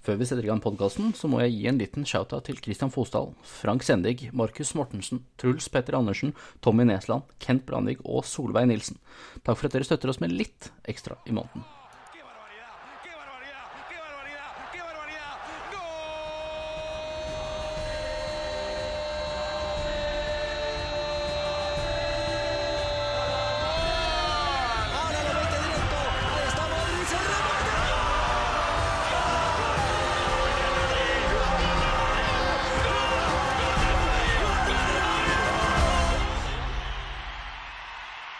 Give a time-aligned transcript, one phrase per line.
[0.00, 2.92] Før vi setter i gang podkasten, så må jeg gi en liten shout-out til Christian
[2.92, 6.32] Fosdal, Frank Sendig, Markus Mortensen, Truls Petter Andersen,
[6.64, 8.96] Tommy Nesland, Kent Brandvik og Solveig Nilsen.
[9.44, 11.68] Takk for at dere støtter oss med litt ekstra i måneden.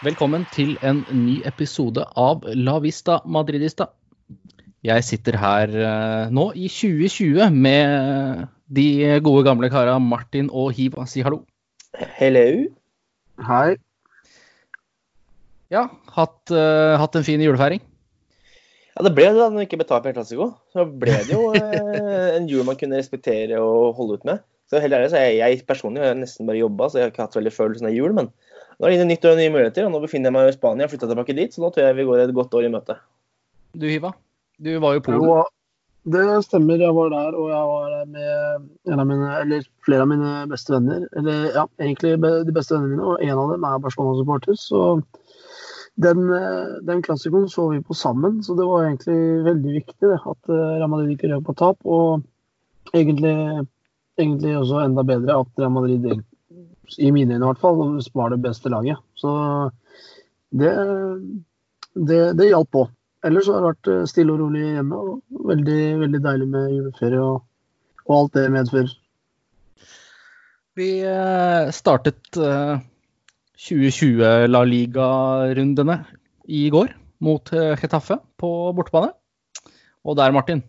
[0.01, 3.85] Velkommen til en ny episode av La Vista Madridista.
[4.81, 8.87] Jeg sitter her eh, nå i 2020 med de
[9.21, 11.05] gode gamle kara Martin og Hiva.
[11.05, 11.43] Si hallo.
[12.17, 12.47] Hello.
[13.45, 13.77] Hei.
[15.69, 15.85] Ja,
[16.17, 17.85] hatt, uh, hatt en fin julefeiring?
[18.95, 20.55] Ja, det ble det da når vi ikke betalte per klassiko.
[20.73, 24.41] Så ble det jo uh, en jul man kunne respektere og holde ut med.
[24.65, 27.27] Så helt ærlig så jeg, jeg personlig har nesten bare jobba, så jeg har ikke
[27.27, 28.17] hatt veldig følelsen av jul.
[28.17, 28.33] Men
[28.81, 30.89] nå er det nytt år og nye muligheter, og nå befinner jeg meg i Spania
[30.89, 32.95] flytta tilbake dit, så nå tror jeg vi går et godt år i møte.
[33.77, 34.09] Du Hiva,
[34.57, 35.27] du var jo på Polen.
[35.29, 35.43] Jo,
[36.09, 36.81] det stemmer.
[36.81, 40.31] Jeg var der, og jeg var der med en av mine, eller flere av mine
[40.49, 41.05] beste venner.
[41.17, 44.57] Eller ja, egentlig de beste vennene mine, og en av dem er Barcelona-supporter.
[44.57, 44.81] Så
[46.01, 50.17] den, eh, den klassikoen så vi på sammen, så det var egentlig veldig viktig det,
[50.17, 51.85] at eh, Real Madrid ikke røk på tap.
[51.85, 52.25] Og
[52.97, 53.67] egentlig,
[54.17, 56.25] egentlig også enda bedre at Real Madrid,
[56.97, 58.99] i mine øyne i hvert fall, var det beste laget.
[59.15, 59.31] Så
[60.51, 60.71] det,
[61.95, 62.87] det, det hjalp på.
[63.27, 64.97] Ellers har det vært eh, stille og rolig hjemme.
[64.97, 67.43] og Veldig, veldig deilig med juleferie og,
[68.07, 68.95] og alt det medfører.
[70.79, 72.81] Vi eh, startet eh,
[73.61, 76.01] 2020 La Liga-rundene
[76.49, 79.11] i går mot Chetaffe Getafe på bortebane.
[80.01, 80.63] Og der, Martin,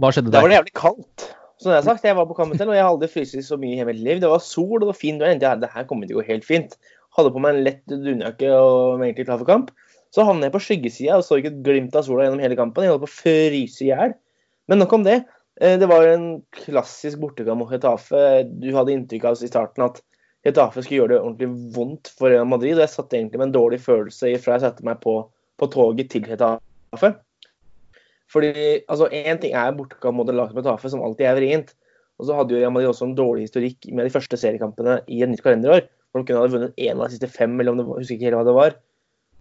[0.00, 0.54] hva skjedde var der?
[0.54, 1.26] det jævlig kaldt.
[1.62, 3.76] Som jeg har sagt, jeg var på Camel og jeg har aldri fryst så mye
[3.76, 4.20] i hele mitt liv.
[4.22, 5.22] Det var sol og det var fint.
[5.22, 6.74] Og jeg det her kommer til å gå helt fint.
[7.14, 9.70] Hadde på meg en lett dunjakke og var egentlig klar for kamp.
[10.14, 12.86] Så havnet jeg på skyggesida og så ikke et glimt av sola gjennom hele kampen.
[12.86, 14.16] Jeg holdt på å fryse i hjel.
[14.70, 15.20] Men nok om det.
[15.60, 18.44] Eh, Det var en klassisk bortekamp mot Hetafe.
[18.50, 20.02] Du hadde inntrykk av i starten at
[20.44, 22.76] Hetafe skulle gjøre det ordentlig vondt for Real Madrid.
[22.76, 25.20] Og jeg satt egentlig med en dårlig følelse fra jeg satte meg på,
[25.58, 27.14] på toget til Hetafe.
[28.34, 28.52] Fordi
[28.90, 31.74] altså, Én ting er bortekamp mot et lag som alltid er vrient.
[32.18, 35.30] Og så hadde jo Real også en dårlig historikk med de første seriekampene i et
[35.30, 35.86] nytt kalenderår.
[36.10, 38.18] Hvor de kunne ha vunnet én av de siste fem, eller om det jeg husker
[38.18, 38.76] ikke helt hva det var.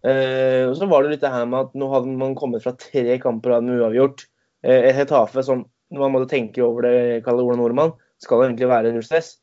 [0.03, 2.73] Eh, og så var det litt det her med at nå hadde man kommet fra
[2.75, 4.25] tre kamper og med uavgjort.
[4.65, 7.93] Eh, et Hetafe som når man måtte tenke over det, kaller Ola Nordmann,
[8.23, 9.35] skal egentlig være null stress.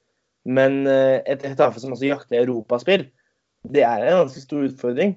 [0.44, 3.06] Men eh, et Hetafe som også jakter europaspill,
[3.70, 5.14] det er en ganske stor utfordring.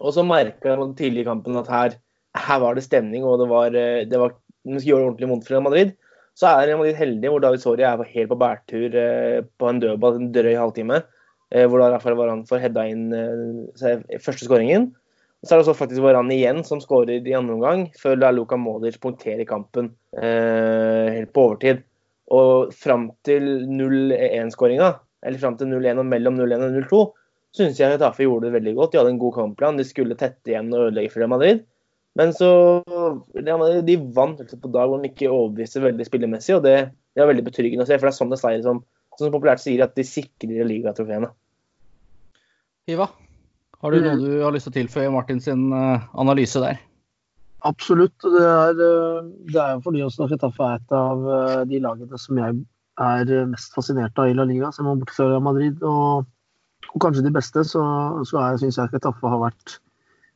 [0.00, 1.96] Og så merka man tidlig i kampen at her,
[2.36, 4.34] her var det stemning, og det var, eh, det var
[4.66, 5.92] de skulle gjøre det ordentlig vondt for Real Madrid.
[6.36, 9.80] Så er Real Madrid heldig hvor David Soria er helt på bærtur eh, på en
[9.80, 11.02] dødball en drøy halvtime.
[11.54, 13.12] Eh, hvor da Rafael Varan får heada inn
[14.18, 14.90] første skåringen.
[15.44, 18.56] Så er det også faktisk Varan igjen som skårer i andre omgang, før da Luka
[18.58, 21.84] Modric punkterer kampen helt på overtid.
[22.34, 24.88] Og fram til 0-1-skåringa,
[25.22, 27.02] eller fram til 0-1 og mellom 0-1 og 0-2,
[27.56, 28.92] syns jeg Hetafe gjorde det veldig godt.
[28.92, 29.78] De hadde en god kampplan.
[29.78, 31.62] De skulle tette igjen og ødelegge for Real Madrid.
[32.16, 32.48] Men så
[33.44, 36.76] De vant altså på dag hvor de ikke overbeviste veldig spillemessig, og det,
[37.12, 37.98] det var veldig betryggende å se.
[37.98, 38.80] For det er sånn det seier som,
[39.18, 41.28] som populært sier, at de sikrer ligatrofeene.
[42.88, 43.08] Iva,
[43.82, 46.78] har du noe du har lyst til å tilføye Martin sin eh, analyse der?
[47.66, 48.14] Absolutt.
[48.22, 52.38] Det er, eh, det er fordi også Getafe er et av eh, de lagene som
[52.40, 52.60] jeg
[53.02, 55.82] er mest fascinert av i La Liga, som er borte fra Madrid.
[55.84, 56.24] Og,
[56.94, 57.82] og kanskje de beste, så,
[58.24, 59.76] så er- syns jeg Getafe har vært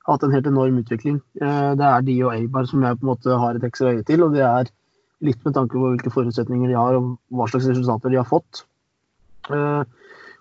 [0.08, 1.20] hatt en helt enorm utvikling.
[1.40, 4.04] Eh, Det er de og Eibar som jeg på en måte har et ekstra øye
[4.06, 4.70] til, og det er
[5.20, 8.64] litt med tanke på hvilke forutsetninger de har og hva slags resultater de har fått.
[9.50, 9.84] Eh,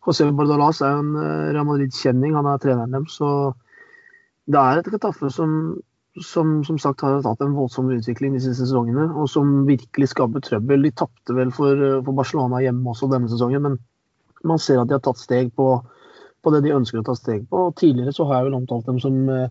[0.08, 3.20] José Bordalas er en eh, Real Madrid-kjenning, han er treneren deres.
[3.20, 3.54] Så
[4.50, 5.78] det er et kataffe som,
[6.24, 10.44] som som sagt har tatt en voldsom utvikling de siste sesongene, og som virkelig skaper
[10.46, 10.88] trøbbel.
[10.88, 13.80] De tapte vel for, for Barcelona hjemme også denne sesongen, men
[14.48, 15.82] man ser at de har tatt steg på,
[16.44, 17.68] på det de ønsker å ta steg på.
[17.70, 19.48] Og tidligere så har jeg vel omtalt dem som eh,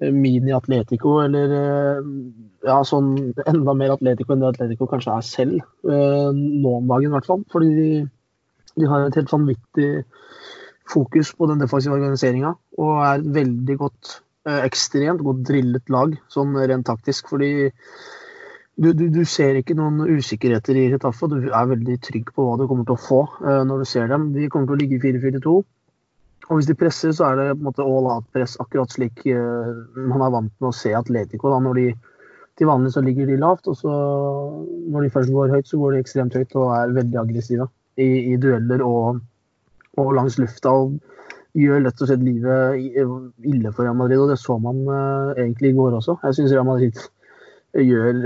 [0.00, 2.00] mini-Atletico, eller eh,
[2.68, 3.12] ja, sånn
[3.46, 7.28] enda mer Atletico enn det Atletico kanskje er selv, eh, nå om dagen i hvert
[7.28, 7.44] fall.
[7.52, 7.90] Fordi de,
[8.76, 9.90] de har et helt vanvittig
[10.90, 14.16] fokus på den defensive organiseringa, og er et veldig godt,
[14.48, 17.30] eh, ekstremt godt drillet lag, sånn rent taktisk.
[17.30, 17.52] Fordi
[18.80, 22.46] du, du, du ser ikke noen usikkerheter i Retafe, og du er veldig trygg på
[22.46, 24.30] hva du kommer til å få uh, når du ser dem.
[24.32, 25.56] De kommer til å ligge i 4-4-2.
[26.50, 29.74] Og hvis de presser, så er det på en måte all out-press, akkurat slik eh,
[30.10, 31.90] man er vant med å se Atletico da, når de
[32.58, 33.90] Til vanlig så ligger de lavt, og så
[34.92, 37.64] når de først går høyt, så går de ekstremt høyt og er veldig aggressive
[37.96, 39.22] i, i dueller og,
[39.96, 40.74] og, langs lufta.
[40.74, 40.98] og
[41.56, 42.98] gjør lett og slett livet
[43.48, 46.18] ille for Real Madrid, og det så man uh, egentlig i går også.
[46.26, 47.00] Jeg syns Real Madrid
[47.76, 48.16] gjør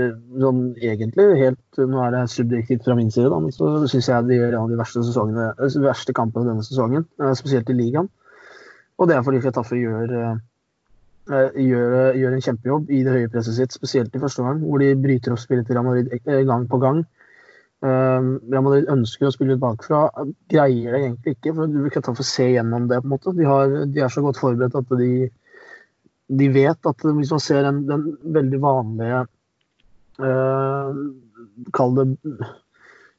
[0.41, 4.27] sånn egentlig helt Nå er det subjektivt fra min side, da, men så syns jeg
[4.29, 5.51] de gjør en av de verste, sesongene,
[5.83, 8.07] verste kampene denne sesongen, uh, spesielt i ligaen.
[8.95, 10.13] Og det er fordi Chetaffe gjør
[11.25, 14.81] Eh, gjør, gjør, en kjempejobb i det høye presset sitt, spesielt i første gang, hvor
[14.81, 17.01] de bryter opp spillet til Real eh, gang på gang.
[17.85, 20.03] Real Madrid ønsker å spille ut bakfra,
[20.49, 21.51] greier det egentlig ikke.
[21.53, 23.01] for Du kan ta for se gjennom det.
[23.01, 23.33] på en måte.
[23.37, 25.09] De, har, de er så godt forberedt at de,
[26.41, 28.07] de vet at hvis man ser den, den
[28.37, 29.19] veldig vanlige
[30.19, 32.05] Kall det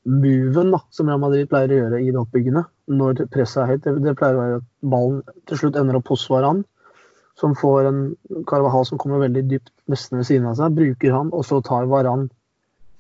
[0.07, 2.63] moven da, som Real Madrid pleier å gjøre i det oppbyggende
[2.95, 3.89] når presset er høyt.
[4.05, 5.21] Det, pleier å være at ballen
[5.51, 6.63] til slutt ender opp hos Varan,
[7.37, 8.01] som får en
[8.49, 11.91] Carvahal som kommer veldig dypt nesten ved siden av seg, bruker han, og så tar
[11.91, 12.29] Varan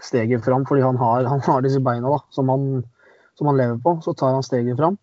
[0.02, 2.82] steget fram fordi han har, han har disse beina da, som, han,
[3.38, 3.98] som, han, lever på.
[4.04, 4.98] Så tar han steget fram.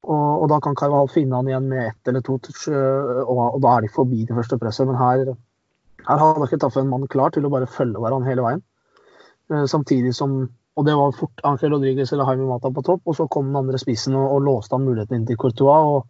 [0.00, 3.60] Og, og da kan Carvahal finne han igjen med ett eller to touch, og, og,
[3.62, 4.88] da er de forbi det første presset.
[4.88, 5.32] Men her,
[6.06, 8.64] her hadde ikke Taffe en mann klar til å bare følge hverandre hele veien.
[9.52, 10.42] Eh, samtidig som
[10.78, 13.58] Og det var fort Angel Rodriguez eller Jaime Mata på topp, og så kom den
[13.58, 15.88] andre spissen og, og låste han muligheten inn til Courtois.
[15.90, 16.06] og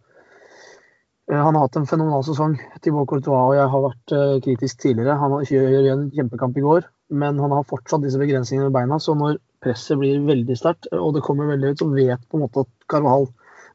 [1.31, 2.57] Eh, han har hatt en fenomenal sesong.
[2.83, 5.19] Thibaut Courtois og jeg har vært uh, kritisk tidligere.
[5.21, 6.87] Han gjør en kjempekamp i går,
[7.23, 8.99] men han har fortsatt disse begrensningene med beina.
[8.99, 12.45] Så når presset blir veldig sterkt og det kommer veldig ut, så vet på en
[12.47, 13.29] måte at Carvahal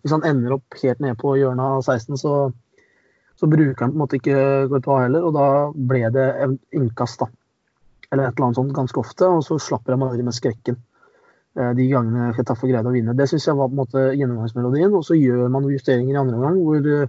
[0.05, 2.35] Hvis han ender opp helt nede på hjørnet av 16, så,
[3.37, 4.39] så bruker han på en måte ikke
[4.71, 5.27] Courtois heller.
[5.29, 5.49] Og da
[5.93, 6.27] ble det
[6.77, 7.31] innkast, da.
[8.11, 9.29] Eller et eller annet sånt ganske ofte.
[9.29, 10.79] Og så slapper han Madrid med skrekken
[11.59, 13.17] uh, de gangene Chetaffe greide å vinne.
[13.19, 14.97] Det syns jeg var på en måte gjennomgangsmelodien.
[14.97, 17.09] Og så gjør man justeringer i andre omgang hvor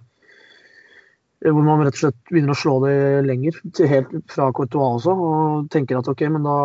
[1.45, 2.95] Eh, hvor man rett og slett begynner å slå det
[3.27, 3.59] lenger,
[3.91, 6.57] helt fra Courtois også, og tenker at OK, men da,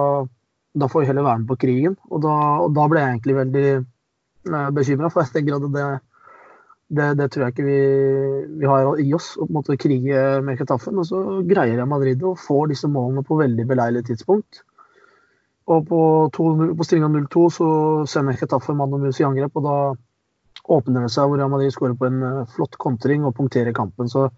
[0.73, 1.99] da får vi heller være med på krigen.
[2.11, 5.91] Og da, og da ble jeg egentlig veldig eh, bekymra, for jeg tenker at det,
[6.93, 7.79] det, det, tror jeg ikke vi,
[8.61, 10.99] vi, har i oss, å måte krige med Ketaffen.
[11.01, 14.61] Og så greier jeg Madrid å få disse målene på veldig beleilig tidspunkt.
[15.73, 16.03] Og på,
[16.35, 17.69] på stillinga 0-2 så
[18.11, 19.77] sender Ketaffen mann og mus i angrep, og da
[20.77, 24.11] åpner det seg hvor Madrid skårer på en eh, flott kontring og punkterer kampen.
[24.11, 24.29] Så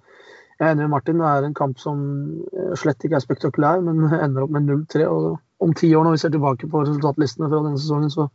[0.55, 1.99] jeg er enig med Martin, det er en kamp som
[2.55, 5.09] eh, slett ikke er spektakulær, men ender opp med 0-3.
[5.11, 8.29] og Om ti år, når vi ser tilbake på resultatlistene fra denne sesongen, så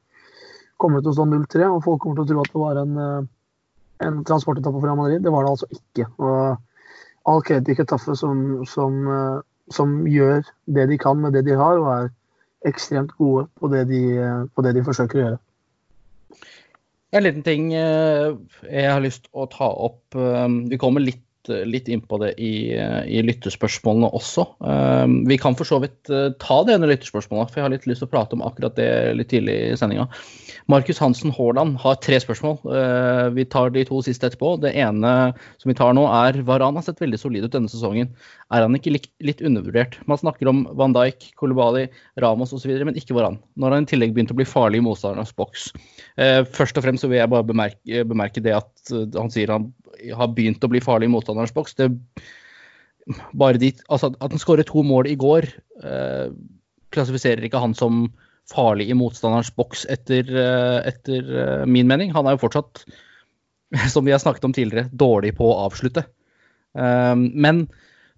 [0.79, 1.67] kommer det til å stå 0-3.
[1.69, 3.29] Og folk kommer til å tro at det var en, eh,
[4.05, 5.23] en transportetappe fra Madrid.
[5.23, 6.07] Det var det altså ikke.
[6.17, 9.37] Og all kred til Ketaffe som, som, eh,
[9.75, 12.09] som, gjør det de kan med det de har, og er
[12.69, 14.01] ekstremt gode på det de,
[14.55, 15.39] på det de forsøker å gjøre.
[17.09, 20.13] En liten ting jeg har lyst å ta opp.
[20.13, 24.45] Vi kommer litt litt inn på det i, i lyttespørsmålene også.
[25.25, 26.11] Vi kan for så vidt
[26.41, 28.89] ta det under lytterspørsmålet, for jeg har litt lyst til å prate om akkurat det
[29.17, 30.09] litt tidlig i sendinga.
[30.69, 32.59] Markus Hansen Haaland har tre spørsmål.
[32.61, 34.51] Uh, vi tar de to siste etterpå.
[34.61, 35.13] Det ene
[35.57, 38.11] som vi tar nå, er Varan har sett veldig solid ut denne sesongen.
[38.53, 39.97] Er han ikke litt, undervurdert?
[40.09, 41.87] Man snakker om Van Dijk, Kolibali,
[42.21, 43.39] Ramos osv., men ikke Varan.
[43.57, 45.71] Nå har han i tillegg begynt å bli farlig i motstandernes boks.
[46.21, 49.71] Uh, først og fremst så vil jeg bare bemerke, bemerke det at han sier han
[50.15, 51.75] har begynt å bli farlig i motstanderens boks.
[51.79, 51.89] Det,
[53.33, 55.49] bare dit, altså At han skåret to mål i går,
[55.83, 56.29] eh,
[56.93, 58.07] klassifiserer ikke han som
[58.49, 62.13] farlig i motstanderens boks, etter, eh, etter eh, min mening.
[62.15, 62.83] Han er jo fortsatt,
[63.93, 66.05] som vi har snakket om tidligere, dårlig på å avslutte.
[66.77, 67.67] Eh, men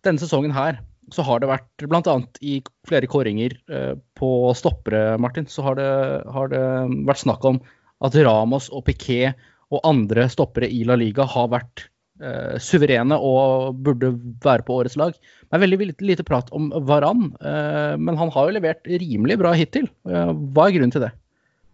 [0.06, 2.18] denne sesongen her så har det vært, bl.a.
[2.40, 5.92] i flere kåringer eh, på stoppere, Martin, så har det,
[6.32, 6.66] har det
[7.08, 7.60] vært snakk om
[8.02, 9.38] at Ramos og Piquet
[9.72, 11.88] og andre stoppere i La Liga har vært
[12.22, 14.14] eh, suverene og burde
[14.44, 15.16] være på årets lag.
[15.16, 19.54] Det er veldig lite prat om Varan, eh, men han har jo levert rimelig bra
[19.58, 19.90] hittil.
[20.10, 21.12] Eh, hva er grunnen til det?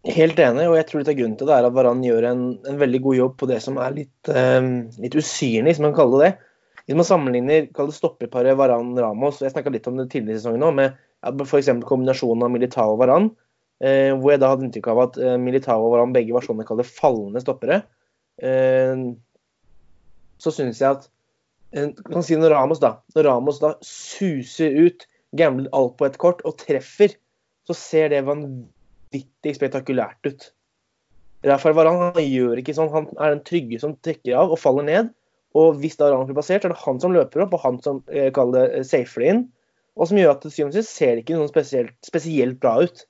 [0.07, 2.43] Helt enig, og jeg tror litt av grunnen til det er at Varan gjør en,
[2.69, 4.69] en veldig god jobb på det som er litt, eh,
[5.03, 6.31] litt usynlig, som man kaller det.
[6.87, 10.63] Hvis man sammenligner kall det stopperparet Varan-Ramos, jeg snakka litt om det tidligere i sesongen
[10.63, 11.73] nå, med ja, f.eks.
[11.89, 13.27] kombinasjonen av Militao og Varan,
[13.77, 16.63] Eh, hvor jeg da hadde inntrykk av at eh, Militao og Varan begge var sånn
[16.63, 17.83] jeg kaller fallende stoppere.
[18.41, 18.93] Eh,
[20.41, 21.07] så syns jeg at
[21.75, 26.19] eh, kan si når Ramos da når Ramos da suser ut, gambler alt på et
[26.21, 27.15] kort og treffer,
[27.67, 30.47] så ser det vanvittig spektakulært ut.
[31.47, 32.89] Rafael Varan han gjør ikke sånn.
[32.93, 35.11] Han er den trygge som trekker av og faller ned.
[35.57, 37.77] Og hvis da Ramos blir passert, så er det han som løper opp, og han
[37.83, 39.45] som eh, kaller det safely safer inn.
[39.97, 42.75] Og som gjør at til syvende og sist ser det ikke noe spesielt, spesielt bra
[42.85, 43.05] ut.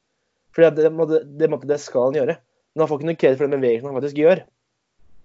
[0.56, 2.38] For det, det, det, det, skal han gjøre.
[2.74, 4.44] Men han får ikke noe kred for den bevegelsen han faktisk gjør.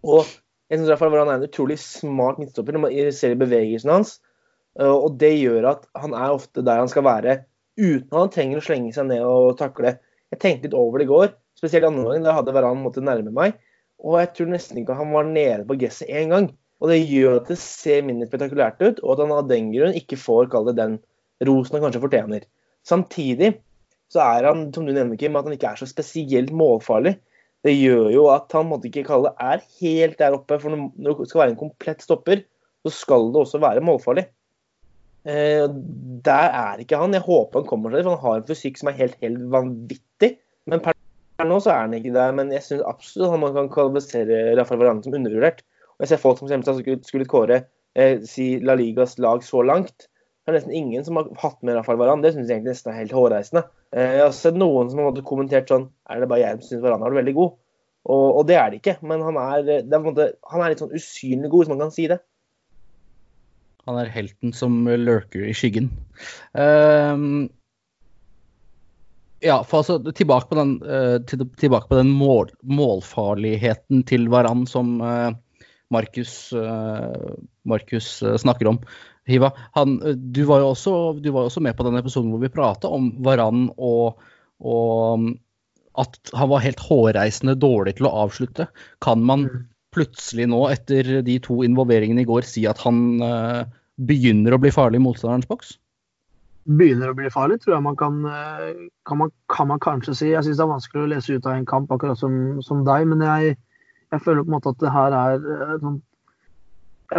[0.02, 0.32] Og
[0.72, 4.14] jeg synes derfor han er en utrolig smart midtstopper når man ser bevegelsene hans.
[4.80, 7.34] Og det gjør at han er ofte der han skal være,
[7.76, 9.98] uten at han trenger å slenge seg ned og takle.
[10.32, 12.24] Jeg tenkte litt over det i går, spesielt andre gangen.
[12.24, 13.58] Da hadde Varan måttet nærme meg.
[14.00, 16.48] Og jeg tror nesten ikke han var nede på gresset én gang.
[16.80, 19.98] Og det gjør at det ser mindre spektakulært ut, og at han av den grunn
[19.98, 20.96] ikke får kalle det den
[21.46, 22.48] rosen han kanskje fortjener.
[22.88, 23.52] Samtidig
[24.10, 27.18] så er han, som du nevner, Kim, at han ikke er så spesielt målfarlig.
[27.62, 30.58] Det gjør jo at han måtte ikke kalle det er helt der oppe.
[30.58, 32.42] For når det skal være en komplett stopper,
[32.82, 34.26] så skal det også være målfarlig.
[35.22, 35.68] Eh,
[36.26, 37.14] der er ikke han.
[37.14, 39.44] Jeg håper han kommer seg dit, for han har en fysikk som er helt, helt
[39.52, 40.32] vanvittig.
[40.70, 40.96] Men per
[41.46, 42.34] nå så er han ikke der.
[42.38, 45.62] Men jeg syns absolutt man kan kvalifisere Rafael Varane som undervurdert.
[45.94, 47.62] Og jeg ser folk som skulle, skulle kåre
[47.94, 50.08] eh, si La Ligas lag så langt.
[50.42, 52.26] Det er nesten ingen som har hatt med Rafael Varane.
[52.26, 53.62] Det syns jeg egentlig nesten er helt hårreisende.
[53.92, 56.84] Eh, jeg har sett noen som har kommentert sånn Er det bare jeg som syns
[56.84, 57.56] Varan er veldig god?
[58.02, 58.96] Og, og, det er det ikke.
[59.06, 62.08] Men han er, er måte, han er litt sånn usynlig god, hvis man kan si
[62.10, 62.18] det.
[63.86, 65.86] Han er helten som lurker i skyggen.
[66.50, 67.46] Uh,
[69.42, 74.66] ja, for altså tilbake på den, uh, til, tilbake på den mål, målfarligheten til Varan
[74.70, 75.30] som uh,
[75.94, 78.82] Markus, uh, Markus snakker om.
[79.30, 82.50] Hiva, han, du, var også, du, var jo også, med på den episoden hvor vi
[82.50, 84.22] prata om Varan og,
[84.58, 85.28] og,
[86.02, 88.66] at han var helt hårreisende dårlig til å avslutte.
[89.04, 89.62] Kan man mm.
[89.94, 93.62] plutselig nå, etter de to involveringene i går, si at han uh,
[94.00, 95.76] begynner å bli farlig i motstanderens boks?
[96.66, 98.70] Begynner å bli farlig, tror jeg man kan, uh,
[99.06, 100.30] kan, man, kan man kanskje si.
[100.32, 103.06] Jeg syns det er vanskelig å lese ut av en kamp, akkurat som, som deg.
[103.12, 103.58] Men jeg,
[104.10, 105.38] jeg, føler på en måte at det her er
[105.76, 106.00] et sånn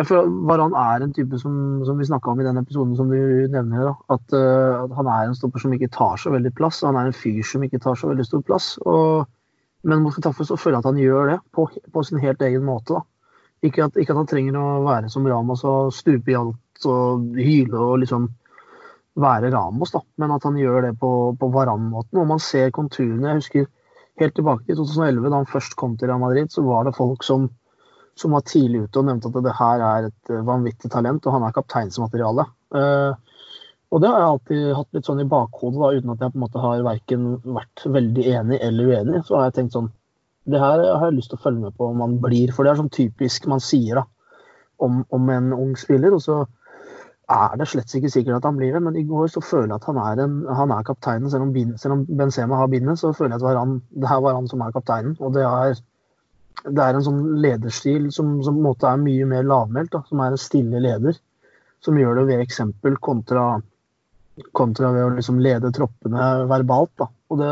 [0.08, 1.56] føler Varan er en type som,
[1.88, 3.90] som vi snakka om i den episoden som du nevner.
[3.90, 3.94] Da.
[4.16, 6.82] At, uh, at, han er en stopper som ikke tar så veldig plass.
[6.88, 8.74] Han er en fyr som ikke tar så veldig stor plass.
[8.90, 9.26] Og,
[9.90, 13.00] men så føler jeg at han gjør det på, på sin helt egen måte.
[13.00, 13.04] Da.
[13.68, 17.38] Ikke at, ikke at han trenger å være som Ramos og stupe i alt og
[17.40, 18.28] hyle og liksom
[19.20, 20.02] være Ramos, da.
[20.20, 22.20] men at han gjør det på, på Varan-måten.
[22.20, 23.30] Og man ser konturene.
[23.30, 23.68] Jeg husker
[24.22, 27.26] helt tilbake til 2011, da han først kom til Real Madrid, så var det folk
[27.26, 27.50] som
[28.20, 31.36] som var tidlig ute og nevnte at det her er et eh, vanvittig talent, og
[31.36, 32.46] han er kapteinsmateriale.
[32.74, 33.14] Uh,
[33.94, 36.40] og det har jeg alltid hatt litt sånn i bakhodet, da, uten at jeg på
[36.40, 39.22] en måte har verken vært veldig enig eller uenig.
[39.28, 39.92] Så har jeg tenkt sånn
[40.50, 42.74] Det her har jeg lyst til å følge med på om man blir, for det
[42.74, 44.04] er sånn typisk man sier da,
[44.84, 46.12] om, om en ung spiller.
[46.12, 46.42] og så
[47.32, 49.80] er det slett ikke sikkert at han blir det, men i går så føler jeg
[49.80, 51.30] at han er, en, han er kapteinen.
[51.32, 54.36] Selv om, selv om Benzema har bindet, så føler jeg at han, det her var
[54.36, 55.16] han som er kapteinen.
[55.22, 55.78] Og det er
[56.64, 60.24] det er en sånn lederstil som, som, på en måte er mye mer lavmælt, som
[60.24, 61.18] er en stille leder.
[61.84, 63.58] Som gjør det ved eksempel kontra,
[64.56, 66.94] kontra ved å liksom lede troppene verbalt.
[67.02, 67.10] Da.
[67.34, 67.52] Og det,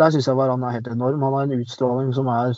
[0.00, 1.22] der syns jeg han er helt enorm.
[1.22, 2.56] Han har en utstråling som er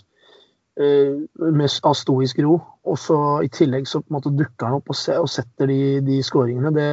[0.80, 2.56] eh, med av stoisk ro.
[2.86, 5.68] Og så i tillegg så på en måte dukker han opp og, se, og setter
[5.68, 6.72] de, de skåringene.
[6.72, 6.88] Det,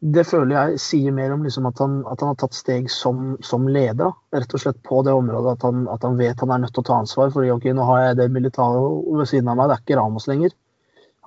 [0.00, 3.34] det føler jeg sier mer om liksom at, han, at, han, har tatt steg som,
[3.44, 4.14] som leder.
[4.32, 6.80] Rett og slett på det området at han, at han, vet han er nødt til
[6.80, 7.32] å ta ansvar.
[7.34, 8.80] fordi ok, nå har jeg det militære
[9.18, 10.54] ved siden av meg, det er ikke Ramos lenger.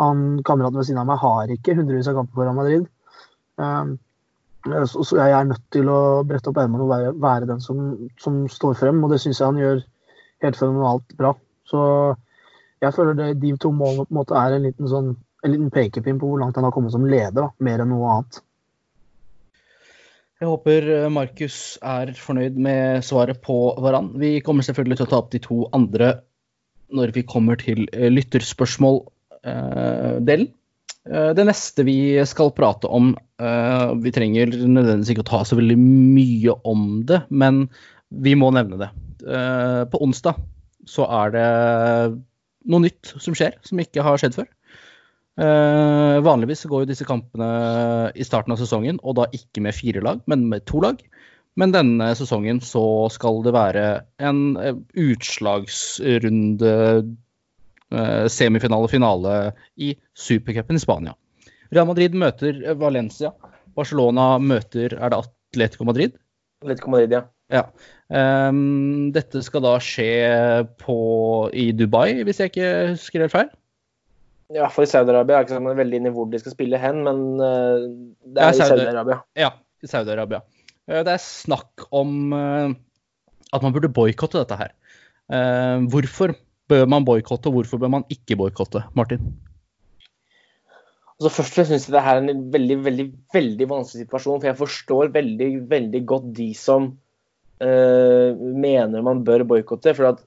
[0.01, 2.87] Han Kameraten ved siden av meg har ikke hundrevis av kamper for Real Madrid.
[3.61, 3.91] Um,
[4.65, 7.83] så, så, jeg er nødt til å brette opp ermene og være, være, den som,
[8.23, 9.83] som, står frem, og det syns jeg han gjør
[10.47, 11.35] helt fenomenalt bra.
[11.69, 11.83] Så
[12.81, 15.13] jeg føler det, de to målene på en måte er en liten, sånn,
[15.43, 18.15] en liten pekepinn på hvor langt han har kommet som leder, da, mer enn noe
[18.15, 18.41] annet.
[20.43, 24.09] Jeg håper eh, Markus er fornøyd med svaret på Varan.
[24.19, 26.19] Vi kommer selvfølgelig til å ta opp de to andre
[26.93, 30.47] når vi kommer til eh, lytterspørsmål-delen.
[31.07, 35.75] Eh, det neste vi skal prate om Vi trenger nødvendigvis ikke å ta så veldig
[35.79, 37.69] mye om det, men
[38.23, 38.89] vi må nevne det.
[39.91, 40.35] På onsdag
[40.87, 41.47] så er det
[42.71, 44.47] noe nytt som skjer, som ikke har skjedd før.
[45.33, 47.47] Uh, vanligvis går jo disse kampene
[48.13, 51.01] i starten av sesongen, og da ikke med fire lag, men med to lag.
[51.57, 53.85] Men denne sesongen så skal det være
[54.25, 56.75] en uh, utslagsrunde,
[57.93, 59.33] uh, semifinale, finale
[59.77, 61.17] i supercupen i Spania.
[61.73, 63.33] Real Madrid møter Valencia.
[63.73, 66.13] Barcelona møter Er det Atletico Madrid?
[66.61, 67.23] Atletico Madrid, ja.
[67.49, 67.63] ja.
[68.13, 70.11] Um, dette skal da skje
[70.77, 70.97] på,
[71.49, 73.49] i Dubai, hvis jeg ikke husker helt feil?
[74.51, 77.03] Ja, for i Saudi-Arabia er ikke sånn veldig inn i hvor de skal spille hen,
[77.05, 77.85] men uh,
[78.35, 79.19] det er ja, i Saudi-Arabia.
[79.39, 79.51] Ja,
[79.83, 80.41] i Saudi-Arabia.
[80.89, 82.73] Uh, det er snakk om uh,
[83.53, 84.73] at man burde boikotte dette her.
[85.93, 86.33] hvorfor
[86.69, 89.21] bør man boikotte, og hvorfor bør man ikke boikotte, Martin?
[91.13, 94.41] Altså Først og fremst syns jeg det her er en veldig veldig, veldig vanskelig situasjon.
[94.41, 96.89] For jeg forstår veldig veldig godt de som
[97.63, 99.93] mener man bør boikotte.
[99.95, 100.25] For at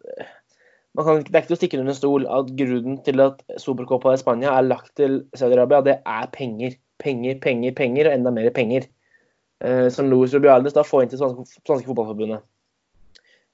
[1.04, 4.20] kan, det er ikke til å stikke under stol at grunnen til at Supercopa i
[4.20, 6.76] Spania er lagt til Saudi-Arabia, det er penger.
[7.02, 8.86] Penger, penger, penger og enda mer penger.
[9.64, 12.44] eh, som Luis Rubiales da får inn til spanske, spanske fotballforbundet.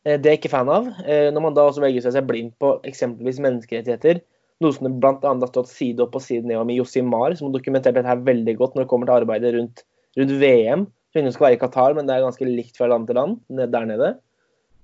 [0.04, 0.88] Eh, det er jeg ikke fan av.
[1.06, 4.22] Eh, når man da også velger seg blind på eksempelvis menneskerettigheter,
[4.62, 5.14] noe som det bl.a.
[5.22, 8.26] har stått side opp og side ned om i Josimar, som har dokumentert dette her
[8.26, 9.86] veldig godt når det kommer til arbeidet rundt,
[10.18, 10.84] rundt VM.
[11.12, 13.40] Som skal være i Qatar, men det er ganske likt fra land til land
[13.74, 14.14] der nede.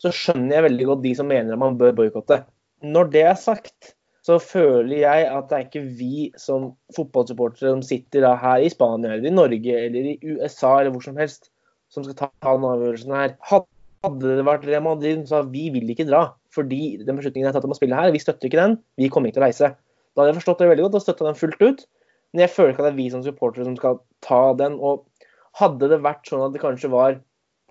[0.03, 2.43] Så skjønner jeg veldig godt de som mener at man bør boikotte.
[2.87, 7.83] Når det er sagt, så føler jeg at det er ikke vi som fotballsupportere som
[7.83, 11.51] sitter her i Spania eller i Norge eller i USA eller hvor som helst,
[11.91, 13.35] som skal ta den avgjørelsen her.
[13.49, 17.67] Hadde det vært Real Madrid så vi vil ikke dra fordi den beslutningen er tatt
[17.67, 19.71] om å spille her, vi støtter ikke den, vi kommer ikke til å reise.
[20.13, 21.83] Da hadde jeg forstått det veldig godt og støtta den fullt ut.
[22.33, 24.77] Men jeg føler ikke at det er vi som supportere som skal ta den.
[24.83, 25.05] Og
[25.61, 27.21] hadde det vært sånn at det kanskje var,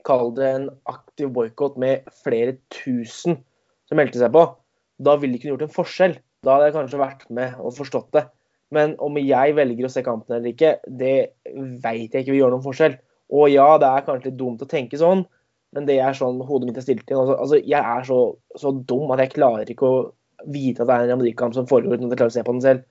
[0.08, 3.42] kall det en aktiv boikott med flere tusen
[3.88, 4.44] som meldte seg på,
[5.04, 6.18] da ville det kunne gjort en forskjell.
[6.46, 8.28] Da hadde jeg kanskje vært med og forstått det.
[8.76, 11.16] Men om jeg velger å se kampen eller ikke, det
[11.84, 12.98] veit jeg ikke vil gjøre noen forskjell.
[13.38, 15.24] Og ja, det er kanskje litt dumt å tenke sånn,
[15.76, 17.20] men det er sånn hodet mitt er stilt inn.
[17.20, 18.20] Altså, altså, jeg er så,
[18.60, 19.98] så, dum at jeg klarer ikke å
[20.54, 22.56] vite at det er en Real som foregår uten at jeg klarer å se på
[22.56, 22.86] den selv.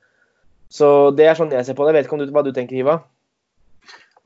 [0.73, 1.92] Så det er sånn jeg ser på det.
[1.92, 2.99] Jeg vet ikke om du, hva du tenker, Hiva?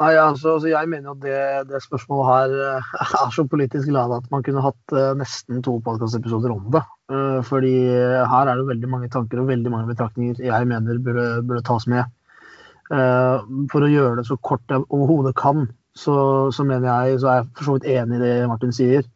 [0.01, 4.21] Nei, altså, altså, Jeg mener at det, det, spørsmålet her eh, er så politisk lada
[4.23, 6.83] at man kunne hatt uh, nesten to podkastepisoder om det.
[7.13, 11.27] Uh, fordi her er det veldig mange tanker og veldig mange betraktninger jeg mener burde,
[11.45, 12.09] burde tas med.
[12.91, 16.15] For å gjøre det så kort jeg overhodet kan, så,
[16.51, 19.07] så, mener jeg, så er jeg for så vidt enig i det Martin sier.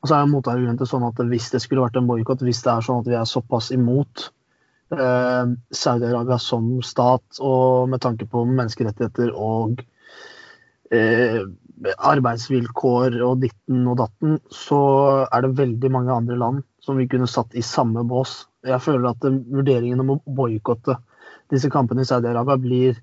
[0.00, 2.86] Og så er motargumentet sånn at hvis det skulle vært en boikott, hvis det er
[2.86, 4.30] sånn at vi er såpass imot
[4.88, 9.84] Saudi-Arabia som stat, og med tanke på menneskerettigheter og
[10.94, 11.42] eh,
[11.80, 14.80] arbeidsvilkår og ditten og datten, så
[15.26, 18.44] er det veldig mange andre land som vi kunne satt i samme bås.
[18.66, 20.98] Jeg føler at vurderingen om å boikotte
[21.50, 22.98] disse kampene i Saudi-Arabia blir,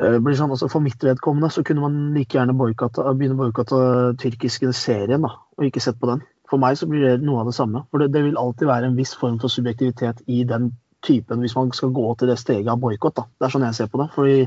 [0.00, 4.16] eh, blir sånn, altså For mitt vedkommende så kunne man like gjerne begynne å boikotte
[4.18, 6.24] tyrkiske serien da, og ikke sett på den.
[6.48, 7.86] For meg så blir det noe av det samme.
[7.90, 10.72] For det, det vil alltid være en viss form for subjektivitet i den
[11.04, 13.16] typen hvis man skal gå til det steget av boikott.
[13.38, 14.10] Det er sånn jeg ser på det.
[14.14, 14.46] Fordi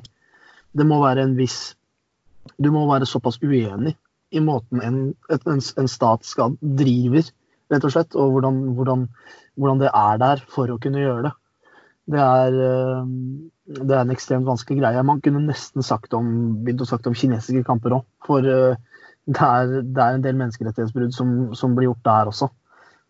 [0.77, 1.75] det må være en viss
[2.57, 3.95] du må være såpass uenig
[4.35, 7.27] i måten en, en, en stat skal driver,
[7.71, 9.05] rett og slett, og hvordan, hvordan,
[9.55, 11.33] hvordan, det er der for å kunne gjøre det.
[12.07, 13.07] Det er, eh,
[13.81, 15.03] det er en ekstremt vanskelig greie.
[15.03, 16.29] Man kunne nesten sagt om,
[16.63, 18.05] begynt å sagt om kinesiske kamper òg.
[18.27, 18.79] For eh,
[19.27, 22.47] det er, det er, en del menneskerettighetsbrudd som, som, blir gjort der også.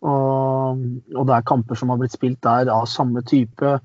[0.08, 0.82] Og,
[1.14, 3.78] og, det er kamper som har blitt spilt der av samme type.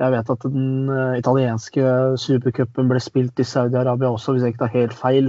[0.00, 1.84] Jeg vet at den uh, italienske
[2.20, 5.26] supercupen ble spilt i Saudi-Arabia også, hvis jeg ikke tar helt feil.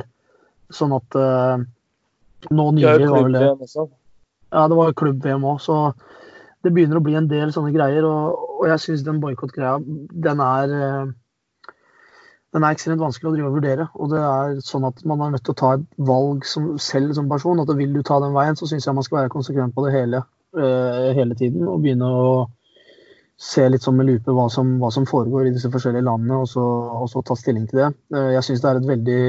[0.71, 1.63] Sånn at uh,
[2.55, 3.47] nå nylig var vel det
[4.51, 5.81] Ja, det var klubb-VM òg, så
[6.63, 8.07] det begynner å bli en del sånne greier.
[8.07, 9.81] Og, og jeg syns den boikott-greia,
[10.27, 11.11] den er uh,
[12.55, 13.89] den er ekstremt vanskelig å drive og vurdere.
[13.99, 17.11] Og det er sånn at man er nødt til å ta et valg som, selv
[17.19, 17.59] som person.
[17.63, 19.93] At vil du ta den veien, så syns jeg man skal være konsekvent på det
[19.95, 20.19] hele,
[21.15, 21.63] hele tiden.
[21.63, 22.33] Og begynne å
[23.41, 26.49] se litt sånn med lupe hva som, hva som foregår i disse forskjellige landene, og
[26.49, 26.63] så,
[27.01, 27.91] og så ta stilling til det.
[28.13, 29.21] Eh, jeg syns det er et veldig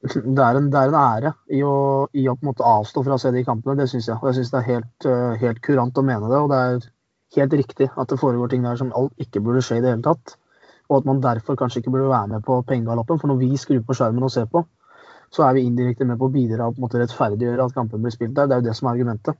[0.00, 1.74] det er, en, det er en ære i å,
[2.16, 3.76] i å, på en måte avstå fra å se de kampene.
[3.82, 4.16] Det syns jeg.
[4.16, 6.38] Og jeg syns det er helt, eh, helt, kurant å mene det.
[6.40, 6.86] Og det er
[7.36, 10.06] helt riktig at det foregår ting der som alt ikke burde skje i det hele
[10.06, 10.38] tatt.
[10.88, 13.20] Og at man derfor kanskje ikke burde være med på pengegaloppen.
[13.20, 14.64] For når vi skrur på skjermen og ser på,
[15.30, 18.48] så er vi indirekte med på å bidra og rettferdiggjøre at kampen blir spilt der.
[18.48, 19.36] Det er jo det som er argumentet.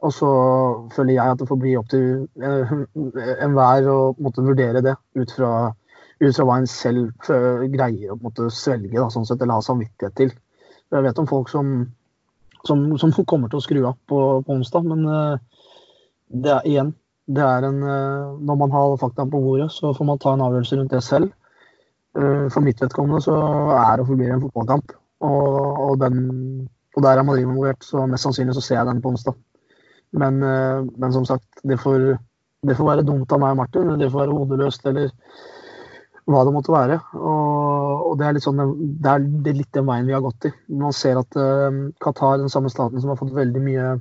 [0.00, 0.30] Og så
[0.94, 2.04] føler jeg at det får bli opp til
[2.40, 2.72] eh,
[3.44, 5.72] enhver å måtte vurdere det ut fra,
[6.22, 7.10] ut fra hva en selv
[7.74, 10.32] greier å måtte svelge, da, sånn sett, eller ha samvittighet til.
[10.90, 11.74] Jeg vet om folk som,
[12.64, 15.68] som, som kommer til å skru av på, på onsdag, men uh,
[16.32, 16.94] det er igjen
[17.30, 17.76] det er en,
[18.42, 21.28] Når man har fakta på bordet, så får man ta en avgjørelse rundt det selv.
[22.10, 23.36] For mitt vedkommende så
[23.76, 24.90] er og forblir en fotballkamp.
[25.22, 26.16] Og, og, den,
[26.96, 29.38] og der er Madrid involvert, så mest sannsynlig så ser jeg den på onsdag.
[30.12, 32.18] Men, eh, men som sagt, det får,
[32.66, 33.94] det får, være dumt av meg og Martin.
[34.00, 35.10] Det får være hodeløst eller
[36.30, 36.98] hva det måtte være.
[37.18, 38.60] Og, og det, er sånn,
[39.00, 40.52] det, er, det, er litt den veien vi har gått i.
[40.82, 43.96] Man ser at uh, Qatar, den samme staten som har fått veldig mye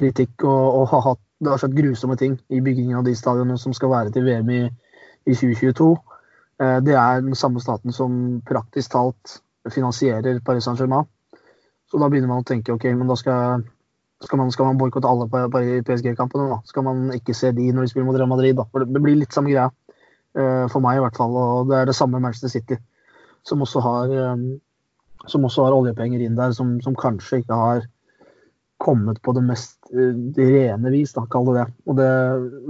[0.00, 3.58] kritikk og, og har hatt det har skjedd grusomme ting i byggingen av de stadionene
[3.58, 4.60] som skal være til VM i,
[5.26, 5.88] i 2022.
[6.62, 8.14] Uh, det er den samme staten som
[8.46, 9.40] praktisk talt
[9.72, 11.08] finansierer Paris Saint-Germain.
[11.90, 13.64] Så da begynner man å tenke ok, men da skal
[14.22, 16.48] skal man, skal man boikotte alle på, på PSG-kampene?
[16.52, 16.58] da?
[16.68, 18.56] Skal man ikke se de når de spiller mot Real Madrid?
[18.58, 18.66] da?
[18.72, 19.70] For Det blir litt samme greia,
[20.38, 21.38] uh, for meg i hvert fall.
[21.38, 22.78] Og det er det samme Manchester City,
[23.48, 24.46] som også har, um,
[25.30, 27.88] som også har oljepenger inn der, som, som, kanskje ikke har
[28.82, 31.66] kommet på det mest uh, rene vis, da, kall det det.
[31.86, 32.12] Og det,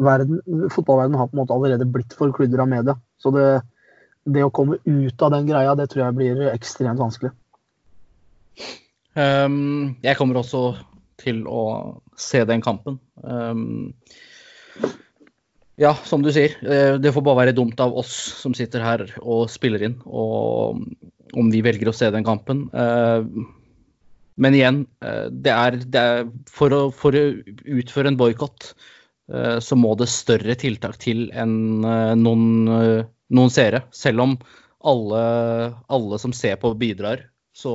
[0.09, 0.41] verden,
[0.73, 2.99] Fotballverdenen har på en måte allerede blitt forkludra med det.
[3.23, 3.63] Så det
[4.25, 7.33] det å komme ut av den greia, det tror jeg blir ekstremt vanskelig.
[9.19, 10.77] Um, jeg kommer også
[11.21, 11.63] til å
[12.19, 12.99] se den kampen.
[13.23, 13.93] Um,
[15.81, 16.55] ja, som du sier.
[16.63, 20.83] Eh, det får bare være dumt av oss som sitter her og spiller inn, og
[21.33, 22.67] om vi velger å se den kampen.
[22.77, 23.25] Eh,
[24.43, 28.73] men igjen, eh, det er, det er for, å, for, å, utføre en boikott,
[29.65, 31.87] så må det større tiltak til enn
[32.21, 32.43] noen,
[33.33, 33.79] noen seere.
[33.95, 34.35] Selv om
[34.85, 35.21] alle,
[35.89, 37.23] alle, som ser på, bidrar.
[37.57, 37.73] Så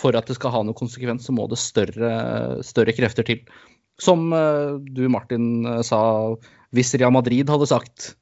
[0.00, 2.10] for at det skal ha noen konsekvens, så må det større,
[2.64, 3.44] større krefter til.
[4.00, 6.00] Som du, Martin, sa
[6.72, 8.14] hvis Real Madrid hadde sagt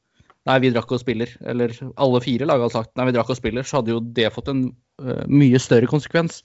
[0.48, 3.38] nei, vi drakk og spiller, eller alle fire lag hadde sagt nei, vi drakk og
[3.38, 4.64] spiller, så hadde jo det fått en
[5.02, 6.42] uh, mye større konsekvens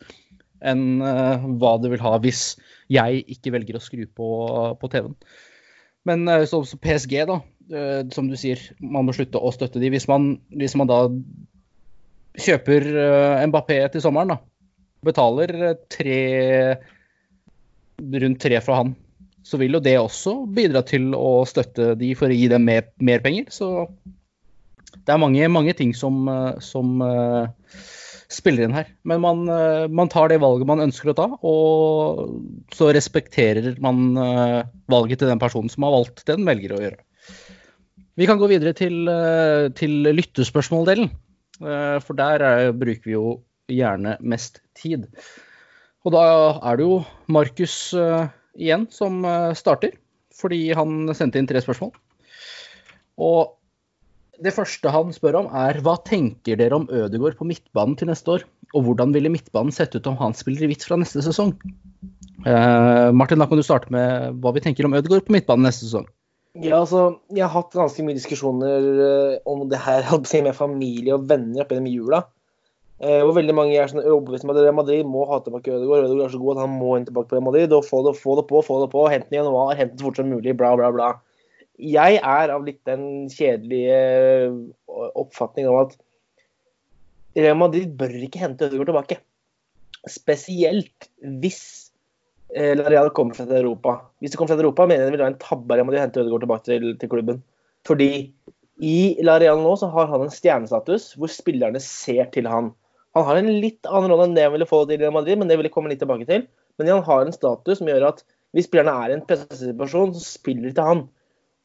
[0.64, 2.54] enn uh, hva det vil ha hvis
[2.92, 4.30] jeg ikke velger å skru på,
[4.80, 5.18] på TV-en.
[6.08, 7.40] Men uh, så, så, PSG, da,
[8.12, 9.88] som du sier, man må slutte å støtte de.
[9.94, 11.06] Hvis man, hvis man da
[12.44, 12.90] kjøper
[13.48, 14.40] Mbappé til sommeren, da,
[15.06, 16.20] betaler tre
[18.04, 18.96] rundt tre fra han
[19.44, 22.88] så vil jo det også bidra til å støtte de for å gi dem mer,
[23.04, 23.50] mer penger.
[23.52, 23.90] Så
[25.04, 27.52] det er mange, mange ting som, eh, som uh,
[28.32, 28.88] spiller inn her.
[29.04, 29.44] Men man,
[29.92, 34.16] man, tar det valget man ønsker å ta, og så respekterer man
[34.90, 37.04] valget til den personen som har valgt det den velger å gjøre.
[38.18, 39.06] Vi kan gå videre til,
[39.78, 41.12] til lyttespørsmåldelen,
[41.62, 43.36] for der er, bruker vi jo
[43.72, 45.08] gjerne mest tid.
[46.04, 46.24] Og da
[46.60, 47.94] er det jo Markus
[48.60, 49.98] igjen som eh, starter,
[50.34, 51.94] fordi han sendte inn tre spørsmål.
[53.22, 53.54] Og
[54.44, 58.38] det første han spør om, er hva tenker dere om Ødegaard på midtbanen til neste
[58.38, 58.48] år?
[58.74, 61.54] Og hvordan ville midtbanen sett ut om han spiller i hvitt fra neste sesong?
[62.44, 65.86] Uh, Martin, da kan du starte med hva vi tenker om Ødegaard på midtbanen neste
[65.86, 66.10] sesong.
[66.58, 71.30] Ja, altså, Jeg har hatt ganske mye diskusjoner uh, om det her med familie og
[71.30, 72.24] venner opp gjennom jula.
[73.02, 76.06] Eh, hvor veldig mange er sånn overbevist om at Real Madrid må ha tilbake Ødegaard.
[76.08, 77.74] Ødegaard er så god at han må inn tilbake på Real Madrid.
[77.74, 79.06] og Få det, få det på, få det på.
[79.12, 81.12] Hent den i januar, hent den fort som mulig, bla, bla, bla.
[81.82, 84.60] Jeg er av litt den kjedelige eh,
[85.20, 85.96] oppfatning av at
[87.40, 89.18] Real Madrid bør ikke hente Ødegaard tilbake.
[90.14, 91.10] Spesielt
[91.42, 91.64] hvis
[92.54, 93.98] eh, Real kommer seg til Europa.
[94.22, 95.98] Hvis de kommer seg til Europa, mener jeg det vil være en tabbe av å
[95.98, 97.42] hente Ødegaard tilbake til, til klubben.
[97.90, 98.12] Fordi
[98.84, 102.72] i La Real nå så har han en stjernestatus hvor spillerne ser til han.
[103.14, 105.50] Han har en litt annen rolle enn det han ville få til Real Madrid, men
[105.50, 106.48] det vil jeg komme litt tilbake til.
[106.78, 108.24] Men han har en status som gjør at
[108.54, 111.04] hvis spillerne er i en pressesituasjon, så spiller de til han.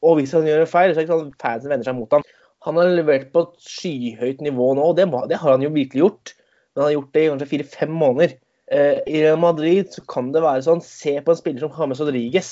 [0.05, 2.13] Og hvis han gjør en feil, så er det ikke sånn fansen vender seg mot
[2.15, 2.25] han.
[2.67, 6.03] Han har levert på et skyhøyt nivå nå, og det, det har han jo virkelig
[6.03, 6.33] gjort.
[6.73, 8.35] Men han har gjort det i kanskje fire-fem måneder.
[8.69, 12.01] Eh, I Real Madrid så kan det være sånn Se på en spiller som James
[12.03, 12.51] Rodriguez,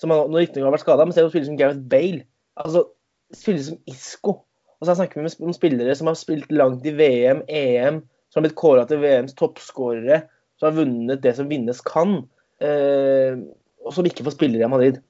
[0.00, 2.24] som han, nå riktignok har vært skada, men se på en spiller som Gareth Bale.
[2.62, 2.86] Altså,
[3.36, 4.38] spiller som Isco.
[4.80, 8.00] Og så snakker vi om spillere som har spilt langt i VM, EM,
[8.32, 10.22] som har blitt kåra til VMs toppskårere,
[10.56, 12.22] som har vunnet det som vinnes kan,
[12.64, 13.36] eh,
[13.84, 15.02] og som ikke får spille i Madrid.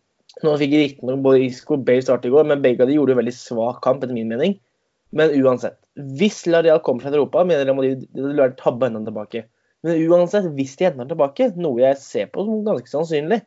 [0.43, 3.15] Nå fikk riktignok både Isco og Bale start i går, men begge av de gjorde
[3.15, 4.57] en veldig svak kamp, etter min mening.
[5.13, 5.77] Men uansett.
[6.19, 9.45] Hvis Lareal kommer seg til Europa, mener jeg Madrid det vil være tabbe henne tilbake.
[9.85, 13.43] Men uansett, hvis de henter tilbake, noe jeg ser på som ganske sannsynlig,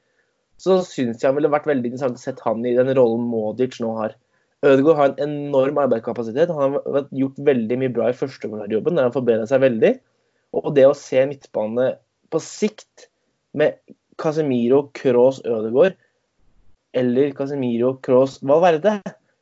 [0.62, 3.80] så syns jeg han ville vært veldig interessant å sette han i den rollen Modic
[3.84, 4.16] nå har.
[4.66, 6.52] Ødegaard har en enorm arbeidskapasitet.
[6.54, 9.92] Han har gjort veldig mye bra i førsteomgangsjobben, der han forbedret seg veldig.
[10.56, 11.92] Og det å se midtbane
[12.34, 13.10] på sikt
[13.58, 13.78] med
[14.22, 15.98] Casemiro, Kroos, Ødegaard
[16.96, 18.98] eller Casemiro, Kroos, Valverde,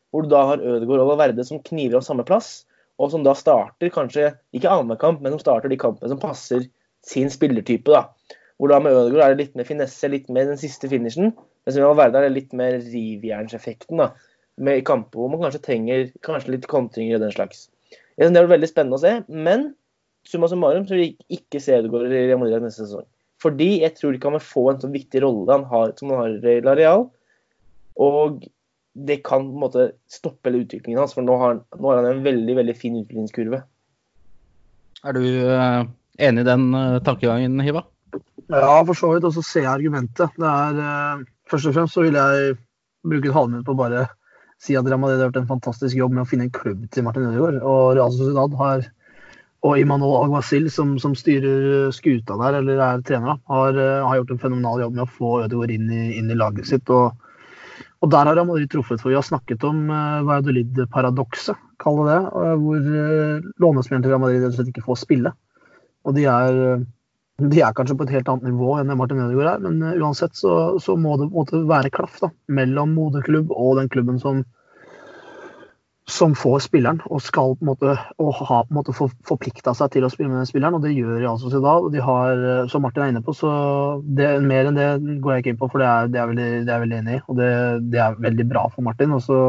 [0.10, 2.64] hvor du da har Ødegaard og Valverde som kniver om samme plass,
[3.02, 6.66] og som da starter kanskje ikke annenhver kamp, men som starter de kampene som passer
[7.06, 7.94] sin spillertype.
[7.94, 8.08] da.
[8.58, 11.34] Hvor da med Ødegaard er det litt mer finesse, litt mer den siste finishen.
[11.66, 14.02] Mens med Valverde er det litt mer rivjernseffekten.
[14.02, 14.12] da
[14.62, 17.68] med kamper hvor man kanskje trenger kanskje litt kontringer og den slags.
[18.18, 19.72] Jeg synes Det er veldig spennende å se, men
[20.30, 23.08] summa summarum så vil jeg ikke se Ødegaard i Real Madrid neste sesong.
[23.44, 26.22] Fordi jeg tror ikke han vil få en så viktig rolle han har, som han
[26.22, 27.08] har i La Real.
[28.00, 28.46] Og
[28.94, 32.02] det kan på en måte stoppe hele utviklingen hans, for nå har, han, nå har
[32.02, 33.64] han en veldig veldig fin utviklingskurve.
[35.04, 35.84] Er du uh,
[36.22, 37.84] enig i den uh, tankegangen, Hiva?
[38.48, 39.26] Ja, for så vidt.
[39.28, 40.38] Og så ser jeg argumentet.
[40.40, 42.54] Det er, uh, først og fremst så vil jeg
[43.04, 44.06] bruke et halvminutt på bare
[44.64, 47.06] si at Real Madrid har gjort en fantastisk jobb med å finne en klubb til
[47.06, 47.60] Martin Ødegaard.
[47.62, 48.86] Og Real Sociedad har
[49.64, 54.34] og Imanol Alguacil, som, som, styrer skuta der, eller er trener, har, eh, har, gjort
[54.36, 56.92] en fenomenal jobb med å få Ødegaard inn inn i laget sitt.
[56.92, 57.14] Og,
[58.02, 62.10] og, der har Real Madrid truffet, for vi har snakket om uh, Valladolid-paradokset, kall det
[62.10, 62.20] det.
[62.36, 65.32] Uh, hvor uh, lånespillerne til Real Madrid rett og slett ikke får spille.
[66.04, 66.60] Og de er,
[67.42, 70.36] de er kanskje på et helt annet nivå enn Martin Ødegaard er, men uh, uansett
[70.38, 74.44] så, så, må det måte, være klaff da, mellom moderklubb og den klubben som
[76.10, 79.94] som får spilleren og skal på en måte, og har på en måte forplikta seg
[79.94, 81.88] til å spille med den spilleren, og det gjør Real Sociedad.
[81.94, 82.42] De har,
[82.72, 83.52] som Martin er inne på, så
[84.04, 84.90] det, mer enn det
[85.24, 86.50] går jeg ikke inn på, for det er, er, veldig,
[86.84, 87.22] veldig enig i.
[87.24, 87.52] Og det,
[87.94, 89.16] det, er veldig bra for Martin.
[89.16, 89.40] Og så,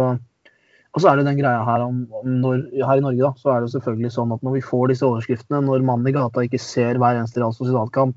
[0.94, 3.50] og så er det den greia her om, om når, her i Norge, da, så
[3.50, 6.60] er det selvfølgelig sånn at når vi får disse overskriftene, når mannen i gata ikke
[6.62, 8.14] ser hver eneste Real Sociedad-kamp,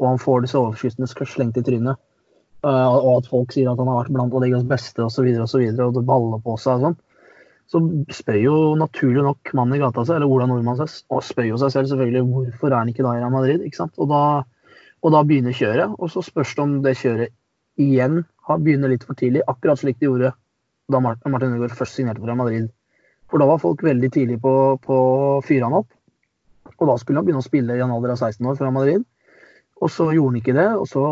[0.00, 2.00] og han får disse overskriftene slengt i trynet,
[2.66, 5.62] uh, og at folk sier at han har vært blant ligaens beste osv., og, så
[5.62, 6.98] videre, og det baller på seg og sånn,
[7.70, 7.80] så
[8.12, 11.62] spør jo naturlig nok mannen i gata seg, eller Ola Nordmann seg, og spør jo
[11.62, 13.64] seg selv selvfølgelig hvorfor er han ikke da i Real Madrid.
[13.64, 13.96] ikke sant?
[13.96, 14.22] Og da,
[15.00, 17.36] og da begynner kjøret, og så spørs det om det kjøret
[17.80, 18.24] igjen
[18.60, 20.32] begynner litt for tidlig, akkurat slik de gjorde
[20.92, 22.68] da Martin Ødegaard først signerte for Madrid.
[23.30, 25.90] For da var folk veldig tidlig på, på å fyre han opp.
[26.80, 29.04] Og da skulle han begynne å spille i en alder av 16 år fra Madrid.
[29.80, 31.02] Og så gjorde han ikke det, og så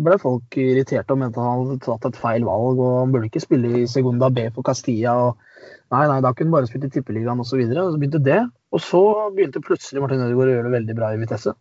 [0.00, 2.80] ble folk irriterte og mente han hadde tatt et feil valg.
[2.80, 5.12] og Han burde ikke spille i Segunda B for Castilla.
[5.26, 5.36] og
[5.92, 7.60] Nei, nei, da kunne han bare spilt i Tippeligaen osv.
[7.68, 8.40] Så, så begynte det.
[8.72, 9.02] Og så
[9.36, 11.52] begynte plutselig Martin Ødegaard å gjøre det veldig bra i Vitesse.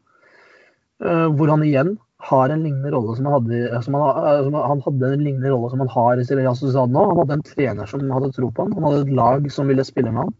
[1.02, 4.58] Uh, hvor han igjen har en lignende rolle som han hadde, som han, eh, som
[4.58, 7.06] han hadde en lignende rolle som han har i Real Sociedad nå.
[7.10, 8.76] Han hadde en trener som hadde tro på han.
[8.78, 10.36] Han hadde et lag som ville spille med han.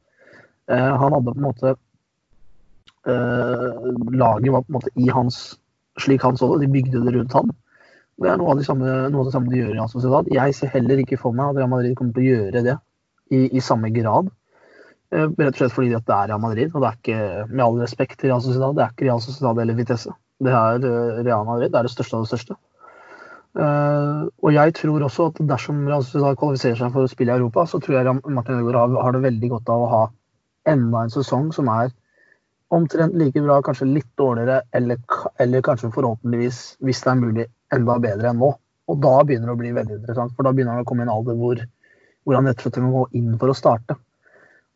[0.70, 1.74] Eh, han hadde på en måte
[3.10, 5.42] eh, Laget var på en måte i hans
[6.00, 6.68] slik han så det.
[6.68, 7.50] De bygde det rundt han.
[8.22, 10.30] Det er noe av, de samme, noe av det samme de gjør i Real Sociedad.
[10.30, 12.78] Jeg ser heller ikke for meg at Real Madrid kommer til å gjøre det
[13.34, 14.30] i, i samme grad.
[15.12, 17.80] Eh, rett og slett fordi det er Real Madrid, og det er ikke, med all
[17.82, 20.14] respekt til Real Sociedad, det er ikke Real Sociedad eller Vitesse.
[20.42, 22.58] Det er eh, Real Madrid, det er det største av det største.
[23.52, 27.40] Uh, og jeg tror også at dersom Real Sociedad kvalifiserer seg for å spille i
[27.42, 30.04] Europa, så tror jeg Martin Ødegaard har, har det veldig godt av å ha
[30.72, 31.92] enda en sesong som er
[32.72, 35.02] omtrent like bra, kanskje litt dårligere, eller,
[35.44, 38.54] eller, kanskje forhåpentligvis, hvis det er mulig, enda bedre enn nå.
[38.92, 41.08] Og da begynner det å bli veldig interessant, for da begynner han å komme i
[41.10, 41.60] en alder hvor,
[42.24, 44.00] hvor han rett og slett må gå inn for å starte.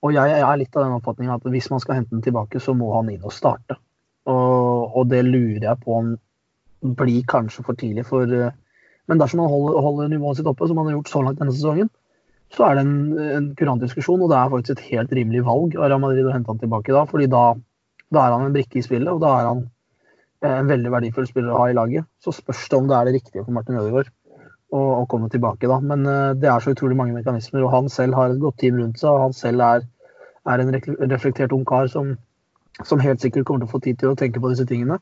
[0.04, 2.60] Og jeg, jeg er litt av den oppfatningen at hvis man skal hente den tilbake,
[2.60, 3.80] så må han inn og starte.
[4.96, 6.16] Og, det lurer jeg på om
[6.96, 8.06] blir kanskje for tidlig.
[8.08, 8.26] For,
[9.10, 11.54] men dersom han holder, holder nivået sitt oppe, som han har gjort så langt denne
[11.56, 11.92] sesongen,
[12.54, 12.98] så er det en,
[13.36, 16.34] en kurant diskusjon, og det er faktisk et helt rimelig valg av Real Madrid å
[16.36, 17.08] hente han tilbake da.
[17.10, 17.48] fordi da
[18.14, 19.64] da er han en brikke i spillet, og da er han
[20.44, 22.08] eh, en veldig verdifull spiller å ha i laget.
[22.22, 24.12] Så spørs det om det er det riktige for Martin Ødegaard
[24.76, 25.78] å komme tilbake da.
[25.80, 28.80] Men uh, det er så utrolig mange mekanismer, og han selv har et godt team
[28.82, 29.08] rundt seg.
[29.08, 29.86] og Han selv er,
[30.52, 30.74] er en
[31.14, 32.16] reflektert ung kar som,
[32.84, 35.00] som, helt sikkert kommer til å få tid til å tenke på disse tingene.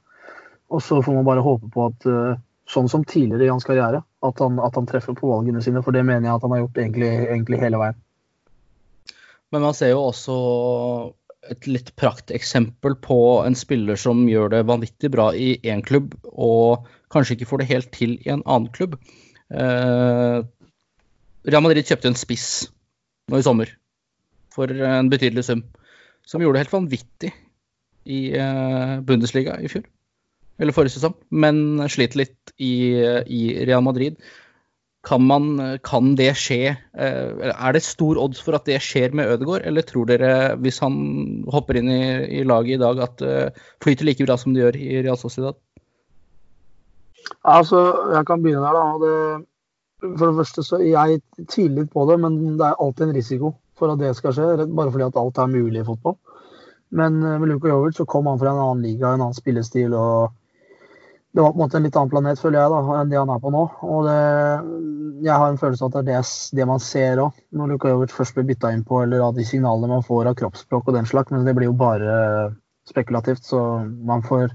[0.73, 2.37] Og så får man bare håpe på at uh,
[2.69, 5.83] sånn som tidligere i hans karriere, at han, at han, treffer på valgene sine.
[5.85, 7.99] For det mener jeg at han har gjort egentlig, egentlig hele veien.
[9.53, 10.37] Men man ser jo også
[11.51, 16.87] et litt prakteksempel på en spiller som gjør det vanvittig bra i én klubb, og
[17.13, 18.95] kanskje ikke får det helt til i en annen klubb.
[19.51, 20.39] Eh,
[21.43, 22.47] Real Madrid kjøpte en spiss
[23.29, 23.69] nå i sommer
[24.55, 25.65] for en betydelig sum,
[26.25, 27.33] som gjorde det helt vanvittig
[28.05, 29.85] i eh, Bundesliga i fjor.
[30.61, 32.93] Eller forrige sesong, men sliter litt i,
[33.25, 34.19] i Real Madrid.
[35.03, 36.75] Kan, man, kan, det skje?
[36.95, 40.79] Eh, er det stor odds for at det skjer med Ødegaard, eller tror dere, hvis
[40.83, 40.95] han
[41.51, 42.03] hopper inn i,
[42.39, 45.19] i laget i dag, at det uh, flyter like bra som det gjør i Real
[45.19, 45.59] Sociedad?
[47.43, 47.81] Altså,
[48.13, 48.85] jeg kan begynne der, da.
[49.03, 53.15] Det, for det første så Jeg tviler litt på det, men det er alltid en
[53.17, 54.47] risiko for at det skal skje.
[54.67, 56.15] Bare fordi at alt er mulig i fotball.
[56.93, 59.93] Men eh, med Luka Jovic så kom han fra en annen liga, en annen spillestil.
[59.97, 60.33] og
[61.33, 63.31] det var på en måte en litt annen planet, føler jeg, da, enn det han
[63.33, 63.61] er på nå.
[63.89, 64.17] Og det,
[65.25, 67.89] jeg har en følelse av at det er det, det man ser òg, når Luka
[67.89, 70.99] Jovic først blir bytta inn på, eller av de signalene man får av kroppsspråk og
[70.99, 71.33] den slags.
[71.33, 72.17] Men det blir jo bare
[72.89, 73.63] spekulativt, så
[74.05, 74.53] man får,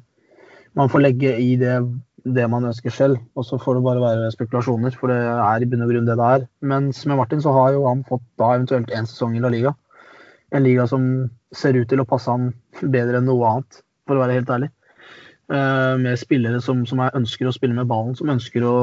[0.79, 1.75] man får legge i det,
[2.23, 3.19] det, man ønsker selv.
[3.35, 6.19] Og så får det bare være spekulasjoner, for det er i bunn og grunn det
[6.23, 6.47] det er.
[6.63, 9.75] Mens med Martin så har jo han fått da eventuelt én sesong i La Liga.
[10.55, 14.23] En liga som ser ut til å passe han bedre enn noe annet, for å
[14.25, 14.71] være helt ærlig.
[15.49, 18.77] Eh, med spillere som, som ønsker å spille med ballen, som ønsker å,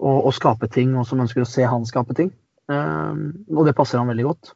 [0.00, 2.30] å, å, skape ting, og som ønsker å se han skape ting.
[2.72, 4.54] Eh, og det passer han veldig godt.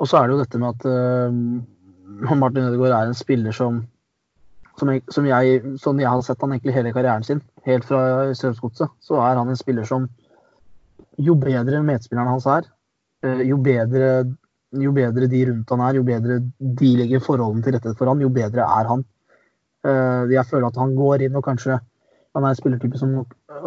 [0.00, 3.82] Og så er det jo dette med at uh, Martin Ødegaard er en spiller som,
[4.80, 5.26] som, jeg, som
[5.82, 9.52] sånn jeg har sett han egentlig hele karrieren sin, helt fra Strømsgodset, så er han
[9.52, 10.06] en spiller som
[11.20, 12.70] jo bedre medspilleren hans er,
[13.44, 14.22] jo bedre,
[14.78, 18.22] jo bedre de rundt han er, jo bedre de legger forholdene til rette for han,
[18.22, 19.04] jo bedre er han.
[19.86, 21.78] Eh, jeg føler at han går inn og kanskje
[22.36, 23.14] Han er en spillertype som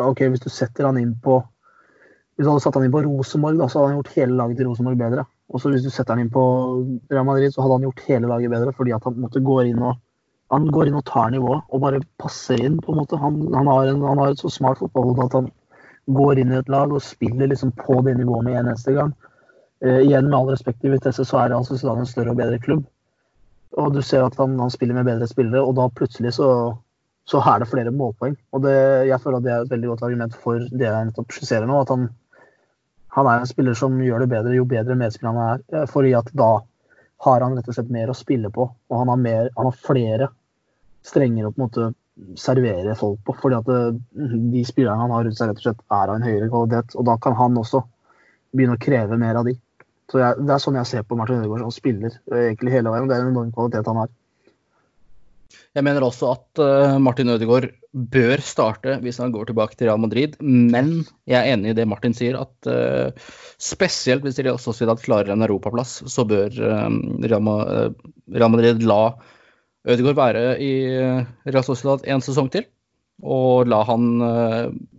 [0.06, 1.40] OK, hvis du setter han inn på
[2.38, 4.70] Hvis du hadde satt han inn på Rosenborg, så hadde han gjort hele laget til
[4.70, 5.26] Rosenborg bedre.
[5.50, 6.44] Og så hvis du setter han inn på
[7.12, 9.82] Real Madrid, så hadde han gjort hele laget bedre fordi at han måtte gå inn
[9.84, 10.00] og
[10.54, 12.80] han går inn og tar nivået og bare passer inn.
[12.82, 13.18] på en måte.
[13.18, 15.52] Han, han, har, en, han har, et så smart fotballhode at han
[16.14, 19.14] går inn i et lag og spiller liksom på det nivået med en eneste gang.
[19.84, 22.60] Eh, igjen med all respekt til Vitesse, så er Real Sociedad en større og bedre
[22.64, 22.86] klubb.
[23.82, 26.50] Og du ser at han, han spiller med bedre spillere, og da plutselig så,
[27.28, 28.38] så er det flere målpoeng.
[28.56, 28.76] Og det,
[29.10, 31.82] jeg føler at det er et veldig godt argument for det jeg nettopp skisserer nå.
[31.84, 32.06] At han,
[33.18, 35.66] han er en spiller som gjør det bedre jo bedre medspillerne er.
[35.74, 36.54] eh, Fordi at da
[37.28, 39.84] har han rett og slett mer å spille på, og han har, mer, han har
[39.84, 40.30] flere
[41.04, 41.90] strenger å på en måte
[42.40, 43.36] servere folk på.
[43.42, 43.82] Fordi at det,
[44.54, 46.96] de spillerne han har rundt seg, rett og slett er av en høyere kvalitet.
[46.96, 47.84] Og da kan han også
[48.54, 49.58] begynne å kreve mer av de.
[50.12, 52.92] Så jeg, Det er sånn jeg ser på Martin Ødegaard som spiller eh, egentlig hele
[52.94, 53.08] veien.
[53.10, 54.12] Det er en enorm kvalitet han har.
[55.74, 60.02] Jeg mener også at uh, Martin Ødegaard bør starte hvis han går tilbake til Real
[60.02, 60.92] Madrid, men
[61.30, 65.46] jeg er enig i det Martin sier, at uh, spesielt hvis Real Sociedad klarer en
[65.46, 66.88] europaplass, så bør eh,
[67.26, 67.58] Real, Ma
[68.34, 69.16] Real Madrid la
[69.90, 70.74] Ødegaard være i
[71.50, 72.66] Real Sociedad en sesong til,
[73.24, 74.08] og la han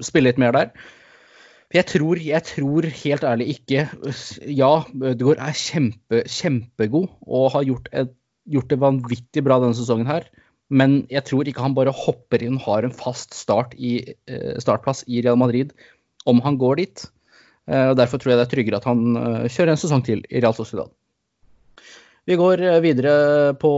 [0.04, 0.70] spille litt mer der.
[1.74, 3.88] Jeg tror, jeg tror helt ærlig ikke
[4.46, 8.12] Ja, Ødegaard er kjempe, kjempegod og har gjort, et,
[8.46, 10.28] gjort det vanvittig bra denne sesongen her.
[10.70, 13.96] Men jeg tror ikke han bare hopper inn og har en fast start i,
[14.30, 15.74] eh, startplass i Real Madrid
[16.30, 17.04] om han går dit.
[17.66, 20.22] Eh, og Derfor tror jeg det er tryggere at han eh, kjører en sesong til
[20.30, 20.94] i Real Sociedad.
[22.24, 23.70] Vi går videre på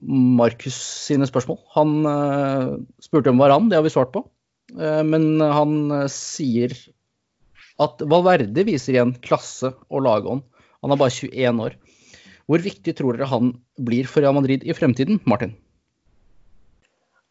[0.00, 1.58] Markus sine spørsmål.
[1.74, 1.90] Han
[3.04, 4.22] spurte om Varan, det har vi svart på.
[4.72, 6.72] Men han sier
[7.82, 10.44] at Valverde viser igjen klasse og lagånd.
[10.84, 11.76] Han er bare 21 år.
[12.44, 15.54] Hvor viktig tror dere han blir for Real Madrid i fremtiden, Martin?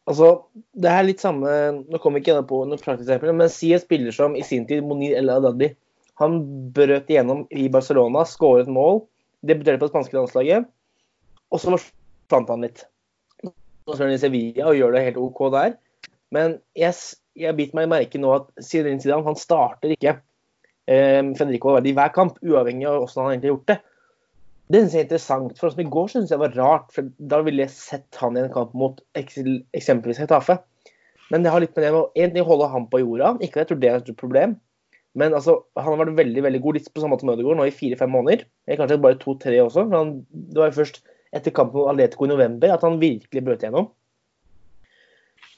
[0.10, 0.30] Altså,
[0.76, 1.48] det er litt samme
[1.88, 4.84] Nå kommer ikke inn på praktisk eksempel, men si en spiller som i sin tid
[4.84, 5.72] Monir El Adadi.
[6.20, 6.42] Han
[6.76, 9.06] brøt igjennom i Barcelona, skåret mål,
[9.48, 10.68] debuterte på det spanske landslaget,
[11.50, 12.84] og så forsvant han litt.
[13.44, 13.54] Nå
[13.96, 15.74] spiller han i Sevilla og gjør det helt OK der.
[16.34, 16.94] Men jeg,
[17.40, 20.18] jeg biter meg merke nå at Zidane han starter ikke
[20.90, 23.80] eh, Federico Valverde i hver kamp, uavhengig av hvordan han egentlig har gjort det.
[24.74, 25.58] Det synes jeg er interessant.
[25.60, 28.54] For i går synes jeg var rart, for da ville jeg sett han i en
[28.54, 30.58] kamp mot eksempelvis Hetafe.
[31.34, 33.36] Men det har litt med det med å holde han på jorda.
[33.42, 34.56] Ikke at jeg tror det er et problem.
[35.20, 37.68] Men altså, han har vært veldig veldig god, litt på samme måte som Ødegaard, nå
[37.70, 38.48] i fire-fem måneder.
[38.80, 39.86] Kanskje bare to-tre også.
[39.86, 43.44] For han, det var jo først etter kampen mot Atletico i november at han virkelig
[43.46, 43.92] brøt igjennom.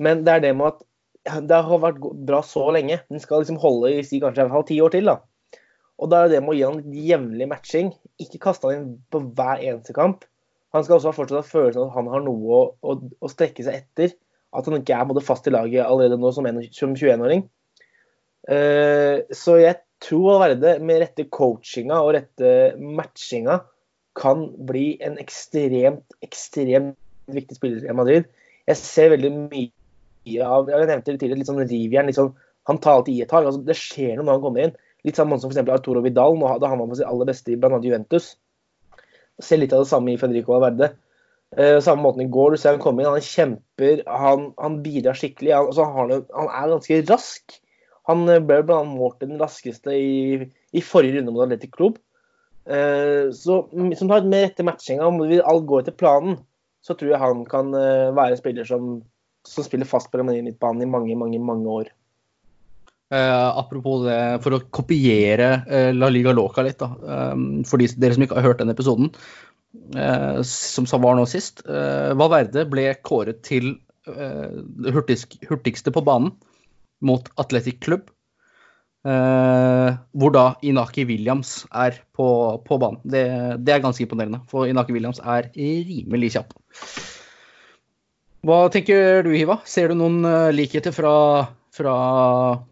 [0.04, 0.84] Men det er det med at
[1.26, 3.00] det har vært bra så lenge.
[3.10, 5.10] Den skal liksom holde i si, kanskje i hvert fall ti år til.
[5.10, 5.18] da.
[6.02, 7.92] Og da er det med å gi han litt jevnlig matching.
[8.22, 10.26] Ikke kaste han inn på hver eneste kamp.
[10.76, 13.64] Han skal også fortsatt ha følelsen av at han har noe å, å, å strekke
[13.66, 14.16] seg etter.
[14.56, 17.46] At han ikke er både fast i laget allerede nå som, som 21-åring.
[18.46, 23.62] Uh, så jeg tror Valverde med rette coachinga og rette matchinga
[24.16, 27.00] kan bli en ekstremt, ekstremt
[27.32, 28.28] viktig spiller i Madrid.
[28.68, 29.72] Jeg ser veldig mye
[30.44, 32.12] av Jeg nevnte det tidligere, litt sånn rivjern.
[32.16, 32.34] Sånn,
[32.70, 33.46] han tar alltid i et tak.
[33.46, 34.76] Altså, det skjer noe når han kommer inn.
[35.06, 35.62] Litt samme som f.eks.
[35.70, 37.78] Arturo Vidal, nå, da han var på sitt aller beste i bl.a.
[37.84, 38.32] Juventus.
[39.44, 40.96] Ser litt av det samme i Federico Valverde.
[41.56, 45.16] Uh, samme måten i går, du ser han kommer inn, han kjemper, han, han bidrar
[45.20, 45.54] skikkelig.
[45.54, 47.60] Han, altså, han, han er ganske rask.
[48.10, 48.82] Han eh, ble bl.a.
[48.86, 51.96] målt den raskeste i, i forrige runde mot Atletic Club.
[52.66, 56.38] Eh, så som sagt, med rette matchinga, om vi alt går etter planen,
[56.86, 59.00] så tror jeg han kan være spiller som,
[59.48, 61.92] som spiller fast på midtbanen i mange, mange, mange år.
[63.14, 66.90] Eh, apropos det, for å kopiere eh, La Liga Loca litt, da.
[67.34, 69.12] Um, for de, dere som ikke har hørt den episoden,
[69.94, 71.62] eh, som var nå sist.
[71.70, 73.76] Eh, Valverde ble kåret til
[74.10, 74.58] eh,
[74.96, 76.34] hurtigst, hurtigste på banen
[77.06, 78.10] mot Athletic Club.
[79.06, 82.26] Uh, hvor da Inaki Williams er på,
[82.66, 83.04] på banen.
[83.06, 83.22] Det,
[83.62, 86.56] det er ganske imponerende, for Inaki Williams er rimelig kjapp.
[88.46, 89.58] Hva tenker du, Hiva?
[89.66, 91.14] Ser du noen eh, likheter fra,
[91.74, 91.96] fra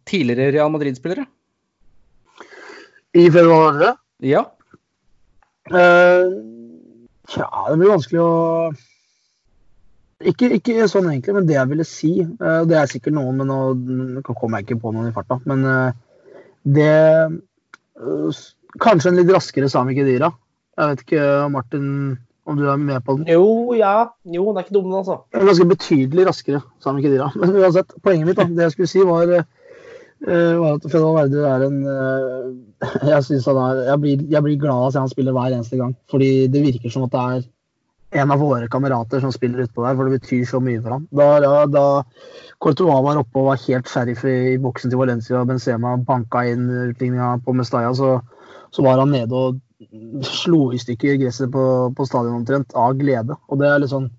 [0.06, 1.26] tidligere Real Madrid-spillere?
[3.18, 3.96] I februar?
[4.22, 4.44] Ja.
[5.70, 6.28] Uh,
[7.30, 8.34] tja, det blir vanskelig å
[10.24, 13.50] ikke, ikke sånn egentlig, men det jeg ville si uh, Det er sikkert noen, men
[13.50, 15.40] nå, kommer jeg ikke på noen i farta.
[15.50, 16.28] Men uh,
[16.64, 16.94] det
[18.82, 20.32] Kanskje en litt raskere Sami Kedira.
[20.74, 21.90] Jeg vet ikke, Martin,
[22.46, 23.28] om du er med på den?
[23.32, 23.96] Jo, ja.
[24.26, 25.22] Jo, den er ikke dum, den, altså.
[25.32, 27.30] er ganske betydelig raskere sa de ikke de da.
[27.40, 31.48] Men uansett, poenget mitt, da, det jeg skulle si, var, eh, var at Fedal Verde
[31.50, 32.54] er en eh,
[33.14, 35.56] Jeg synes han er jeg blir, jeg blir glad av å se han spiller hver
[35.56, 35.96] eneste gang.
[36.12, 37.44] Fordi det virker som at det er
[38.14, 41.08] en av våre kamerater som spiller utpå der, for det betyr så mye for ham.
[41.16, 41.86] Da, da, da
[42.62, 46.44] Courtois var oppe og var helt sheriff i, i boksen til Valencia, og Benzema banka
[46.52, 48.18] inn utligninga på Mestalla, så,
[48.74, 49.62] så var han nede og
[50.28, 51.64] slo i stykker gresset på,
[51.96, 53.38] på stadion omtrent av glede.
[53.50, 54.12] Og det er litt sånn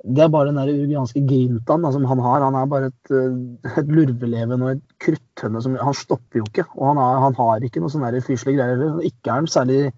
[0.00, 2.40] det er bare den der uruguayanske grintaen som han har.
[2.40, 6.64] Han er bare et, eh, et lurveleven og et kruttønne som Han stopper jo ikke.
[6.78, 9.02] Og han, er, han har ikke noe sånne fyslige greier heller.
[9.04, 9.92] Ikke er han særlig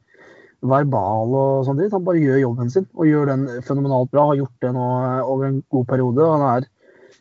[0.62, 1.94] verbal og sånn dritt.
[1.94, 4.26] Han bare gjør jobben sin og gjør den fenomenalt bra.
[4.32, 4.86] Har gjort det nå
[5.22, 6.30] over en god periode.
[6.34, 6.68] Han er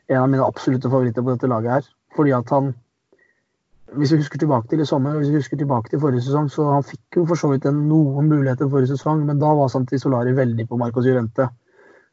[0.10, 1.92] en av mine absolutte favoritter på dette laget her.
[2.18, 2.74] Fordi at han
[3.98, 6.68] hvis vi husker tilbake til i sommer, hvis vi husker tilbake til forrige sesong, så
[6.72, 10.32] han fikk jo for så vidt noen muligheter forrige sesong, men da var Santi Solari
[10.38, 11.50] veldig på Marcos Jurente.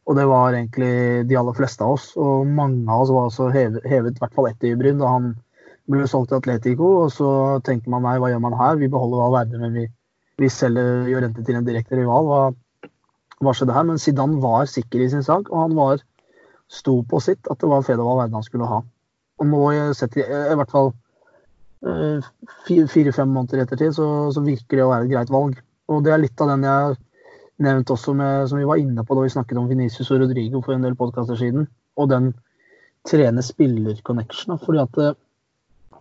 [0.09, 2.11] Og det var egentlig de aller fleste av oss.
[2.17, 5.35] Og mange av oss var også hevet, hevet i hvert fall ett øyebryn da han
[5.93, 6.89] ble solgt til Atletico.
[7.05, 7.31] Og så
[7.67, 8.79] tenkte man nei, hva gjør man her?
[8.81, 9.85] Vi beholder Valverde, men vi,
[10.41, 12.31] vi selger Jurente til en direkte rival.
[12.31, 12.41] Hva,
[13.45, 13.85] hva skjedde her?
[13.91, 16.01] Men Zidane var sikker i sin sak, og han var
[16.73, 18.81] sto på sitt at det var Fede Valverde han skulle ha.
[19.39, 19.63] Og nå,
[19.97, 20.97] sett i, i hvert fall eh,
[21.79, 25.61] fire-fem måneder i ettertid, så, så virker det å være et greit valg.
[25.89, 26.99] Og det er litt av den jeg
[27.65, 30.63] nevnt også med, som vi var inne på da vi snakket om Venicius og Rodrigo
[30.63, 31.67] for en del podkaster siden,
[31.99, 32.33] og den
[33.09, 34.59] trener-spiller-connection.
[34.63, 35.17] fordi at eh,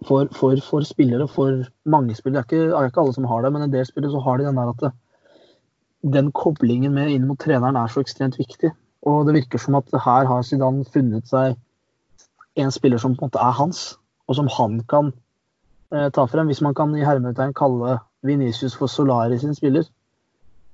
[0.05, 3.29] for, for, for, spillere, for mange spillere, det er, ikke, det er ikke alle som
[3.29, 5.03] har det, men en del spillere så har de den der at det, eh,
[6.13, 8.69] den koblingen med inn mot treneren er så ekstremt viktig.
[9.09, 11.55] Og det virker som at her har Zidane funnet seg
[12.57, 13.97] en spiller som på en måte er hans,
[14.27, 15.17] og som han kan eh,
[15.89, 16.49] ta frem.
[16.51, 19.87] Hvis man kan i hermetegn kalle Venicius for Solari sin spiller,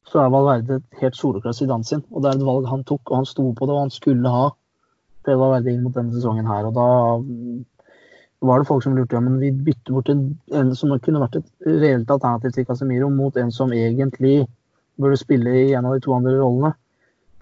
[0.09, 2.03] så er Valverde helt soloklass i sin.
[2.11, 4.29] Og det er et valg han tok, og han sto på det, og han skulle
[4.29, 4.49] ha
[5.23, 6.65] Per Valverde inn mot denne sesongen her.
[6.67, 6.87] Og da
[8.47, 11.39] var det folk som lurte ja, men vi bytter bort en, en som kunne vært
[11.39, 14.47] et reelt alternativ til Casemiro, mot en som egentlig
[14.99, 16.73] burde spille i en av de to andre rollene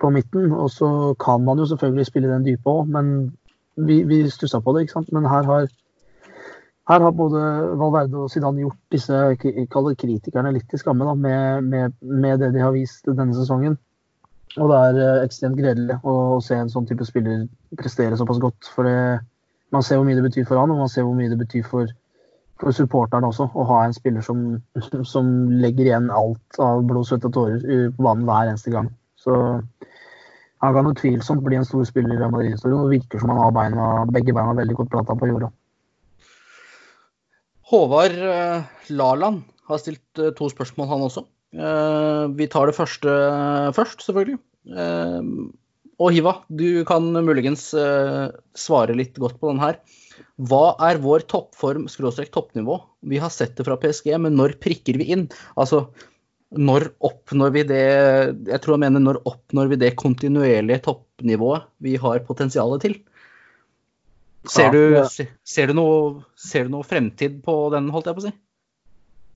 [0.01, 0.51] på midten.
[0.51, 3.31] Og så kan man jo selvfølgelig spille den dype òg, men
[3.75, 5.11] vi, vi stussa på det, ikke sant.
[5.11, 5.67] Men her har
[6.91, 7.41] her har både
[7.79, 12.63] Valverde og Zidane gjort disse kritikerne litt til skamme da, med, med, med, det de
[12.63, 13.77] har vist denne sesongen.
[14.57, 17.45] Og det er eh, ekstremt gledelig å, se en sånn type spiller
[17.79, 18.67] prestere såpass godt.
[18.75, 19.21] For det,
[19.71, 21.63] man ser hvor mye det betyr for han, og man ser hvor mye det betyr
[21.69, 21.93] for,
[22.59, 23.47] for supporteren også.
[23.47, 24.43] Å ha en spiller som,
[25.13, 25.31] som
[25.63, 27.63] legger igjen alt av blod, svette og tårer
[27.95, 28.91] på banen hver eneste gang.
[29.21, 29.37] Så
[30.61, 32.83] han kan utvilsomt bli en stor spiller i Real Madrid-historien.
[32.83, 35.53] Og virker som han har beina, begge beina veldig godt planta på jorda.
[37.71, 41.23] Håvard eh, Laland har stilt eh, to spørsmål, han også.
[41.55, 43.15] Eh, vi tar det første
[43.77, 44.39] først, selvfølgelig.
[46.01, 47.67] Og Hiva, du kan muligens
[48.57, 49.77] svare litt godt på den her.
[50.49, 52.79] Hva er vår toppform, skråstrek toppnivå?
[53.05, 55.27] Vi har sett det fra PSG, men når prikker vi inn?
[55.53, 55.85] Altså,
[56.57, 57.83] når oppnår vi det
[58.49, 62.97] Jeg tror han mener når oppnår vi det kontinuerlige toppnivået vi har potensialet til?
[64.49, 64.81] Ser du,
[65.45, 68.31] ser, du noe, ser du noe fremtid på den, holdt jeg på å si?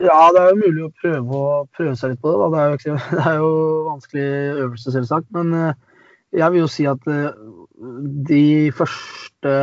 [0.03, 2.47] Ja, det er jo mulig å prøve, å prøve seg litt på det.
[2.51, 3.51] Det er, jo, det er jo
[3.85, 4.25] vanskelig
[4.65, 5.29] øvelse, selvsagt.
[5.37, 5.77] Men eh,
[6.41, 7.29] jeg vil jo si at eh,
[8.31, 8.45] de
[8.75, 9.53] første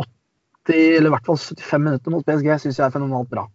[0.00, 3.46] 80, eller i hvert fall 75 minutter mot PSG syns jeg er fenomenalt bra.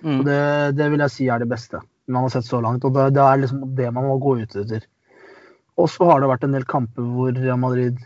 [0.00, 0.22] Mm.
[0.24, 0.42] Det,
[0.78, 2.86] det, vil jeg si er det beste man har sett så langt.
[2.86, 4.86] Og det, det er liksom det man må gå ut etter.
[5.78, 7.98] Og så har det vært en del kamper hvor Real Madrid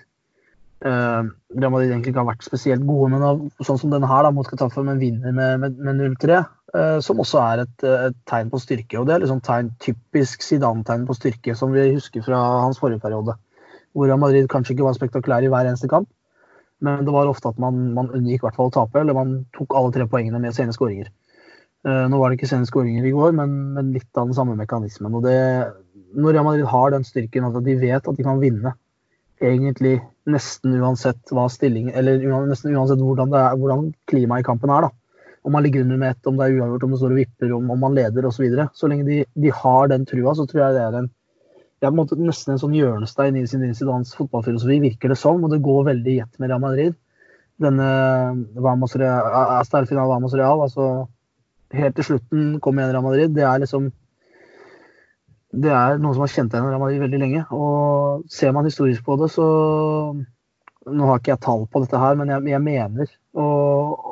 [0.82, 4.32] Uh, Real Madrid egentlig ikke har vært spesielt gode, men sånn som denne her da,
[4.34, 8.16] mot Getafe, men vinner med, med, med 0-3, uh, eh, som også er et, et,
[8.26, 8.98] tegn på styrke.
[8.98, 13.02] og Det er liksom tegn, typisk Zidane-tegn på styrke, som vi husker fra hans forrige
[13.04, 13.36] periode.
[13.94, 16.10] Hvor Real Madrid kanskje ikke var spektakulær i hver eneste kamp,
[16.82, 19.76] men det var ofte at man, man unngikk hvert fall å tape, eller man tok
[19.78, 21.12] alle tre poengene med sene skåringer.
[21.86, 24.58] Uh, nå var det ikke sene skåringer i går, men, men, litt av den samme
[24.58, 25.14] mekanismen.
[25.14, 25.38] og det,
[26.18, 28.74] Når Real Madrid har den styrken at de vet at de kan vinne
[29.42, 30.00] egentlig
[30.30, 34.88] nesten uansett Eller nesten uansett hvordan, er, hvordan klimaet i kampen er.
[34.88, 34.90] da.
[35.42, 37.52] Om man ligger under med ett, om det er uavgjort, om det står og vipper,
[37.52, 38.36] om, om man leder osv.
[38.36, 38.68] Så, videre.
[38.74, 41.10] så lenge de, de, har den trua, så tror jeg det er en
[41.82, 45.16] det er på en måte nesten en sånn hjørnestein i sin incidans fotballfilosofi, virker det
[45.18, 45.40] som.
[45.42, 46.94] Og det går veldig gjett med Real Madrid.
[47.58, 47.88] Denne
[48.54, 49.26] Vamos Real,
[49.66, 50.86] Real, altså
[51.74, 53.34] helt til slutten kom igjen Real Madrid.
[53.34, 53.90] Det er liksom
[55.52, 57.42] det er noe som har igjen Real Madrid veldig lenge.
[57.52, 59.48] Og ser man historisk på det, så
[60.82, 63.44] Nå har ikke jeg tall på dette her, men jeg, jeg mener å,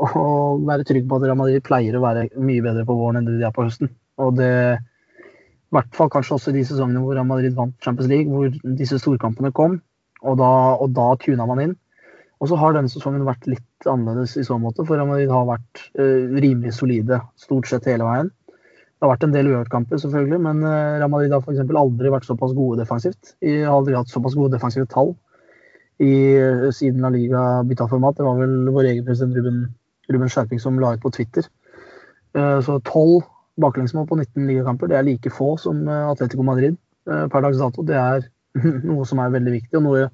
[0.07, 0.20] å,
[0.62, 3.41] være trygg på at Real Madrid pleier å være mye bedre på våren enn det
[3.41, 3.91] de er på høsten.
[4.22, 8.30] Og det i hvert fall kanskje også de sesongene hvor Real Madrid vant Champions League,
[8.30, 9.80] hvor disse storkampene kom.
[10.22, 11.74] Og da, og da tuna man inn.
[12.38, 15.49] Og så har denne sesongen vært litt annerledes i så måte, for Real Madrid har
[15.49, 18.30] vært uh, rimelig solide stort sett hele veien.
[19.01, 21.62] Det har vært en del uavgjortkamper, selvfølgelig, men eh, Real Madrid har f.eks.
[21.64, 23.30] aldri vært såpass gode defensivt.
[23.40, 25.14] De har aldri hatt såpass gode defensive tall
[26.05, 28.18] i, eh, siden La Liga bytta format.
[28.18, 29.62] Det var vel vår egen president Ruben,
[30.12, 31.48] Ruben Skjerping som la ut på Twitter.
[32.36, 33.24] Eh, så tolv
[33.64, 36.76] baklengsmål på 19 ligakamper, det er like få som Atletico Madrid
[37.09, 37.80] per dags dato.
[37.80, 38.28] Det er
[38.90, 40.09] noe som er veldig viktig, og noe i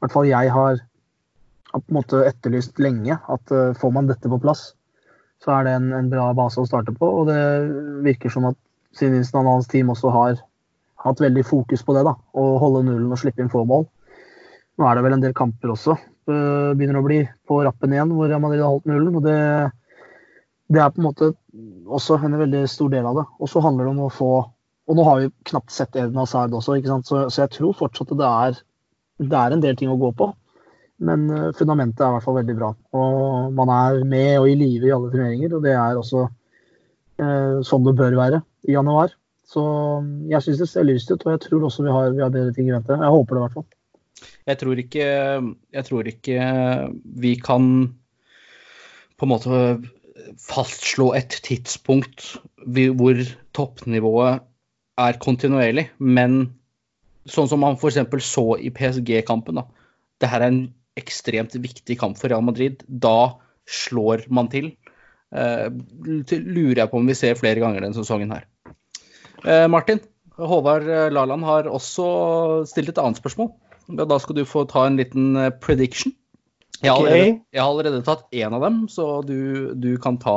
[0.00, 0.80] hvert fall jeg har,
[1.76, 3.20] på en måte etterlyst lenge.
[3.20, 4.70] At får man dette på plass,
[5.40, 7.08] så er det en, en, bra base å starte på.
[7.20, 7.40] Og det
[8.04, 8.58] virker som at
[8.96, 10.38] Sinistan og hans team også har
[11.04, 12.04] hatt veldig fokus på det.
[12.08, 13.86] da, Å holde nullen og slippe inn få mål.
[14.80, 15.96] Nå er det vel en del kamper også.
[16.30, 19.16] Uh, begynner å bli på rappen igjen, hvor Madrid har holdt nullen.
[19.16, 19.38] og det,
[20.70, 21.32] det er på en måte
[21.90, 23.26] også en veldig stor del av det.
[23.40, 24.32] Og så handler det om å få
[24.90, 26.80] og nå har vi knapt sett Eden Hazard også?
[27.06, 28.56] Så, så jeg tror fortsatt at det er,
[29.22, 30.32] det er, en del ting å gå på.
[31.06, 32.70] Men uh, fundamentet er i hvert fall veldig bra.
[32.96, 36.26] Og man er med og i live i alle turneringer, og det er også
[37.20, 39.14] eh, sånn det bør være i januar.
[39.50, 39.62] Så
[40.30, 42.54] jeg syns det ser lyst ut, og jeg tror også vi har, vi har bedre
[42.54, 42.94] ting i vente.
[42.94, 43.70] Jeg håper det i hvert fall.
[44.50, 45.06] Jeg tror ikke,
[45.74, 46.44] jeg tror ikke
[47.24, 47.64] vi kan
[49.18, 49.62] på en måte
[50.40, 52.36] fastslå et tidspunkt
[52.66, 53.20] hvor
[53.56, 54.44] toppnivået
[55.00, 56.42] er kontinuerlig, men
[57.30, 58.00] sånn som man f.eks.
[58.26, 59.64] så i PSG-kampen, da.
[60.20, 60.62] Det her er en
[61.00, 62.84] ekstremt viktig kamp for Real Madrid.
[62.86, 63.40] Da
[63.70, 64.72] slår man til.
[65.30, 65.70] Uh,
[66.30, 68.46] lurer jeg på om vi ser flere ganger denne sesongen her.
[69.44, 70.02] Uh, Martin,
[70.40, 72.06] Håvard Laland har også
[72.70, 73.52] stilt et annet spørsmål.
[73.98, 76.14] Da skal du få ta en liten eh, prediction.
[76.80, 80.36] Jeg har allerede, jeg har allerede tatt én av dem, så du, du kan ta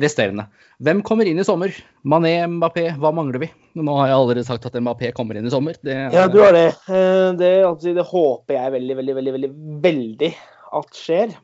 [0.00, 0.48] resterende.
[0.82, 1.74] Hvem kommer inn i sommer?
[2.02, 3.50] Mané, Mbappé, hva mangler vi?
[3.78, 5.76] Nå har jeg allerede sagt at MAP kommer inn i sommer.
[5.86, 6.70] Det, ja, du har det.
[6.90, 9.50] Eh, det, altså, det, håper jeg veldig, veldig, veldig, veldig,
[9.84, 10.30] veldig
[10.78, 11.36] at skjer.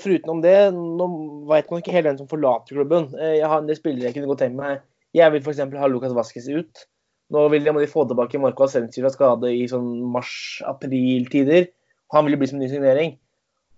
[0.00, 1.08] Foruten om det, nå
[1.50, 3.10] vet man ikke helt hvem som forlater klubben.
[3.18, 4.80] Eh, jeg har en del spillere jeg kunne gått hjem med.
[5.16, 5.60] Jeg vil f.eks.
[5.82, 6.86] ha Lukas Vaskes ut.
[7.34, 11.68] Nå vil de få tilbake Marco Ascensi fra skade i sånn mars-april-tider.
[12.16, 13.18] Han vil jo bli som ny signering.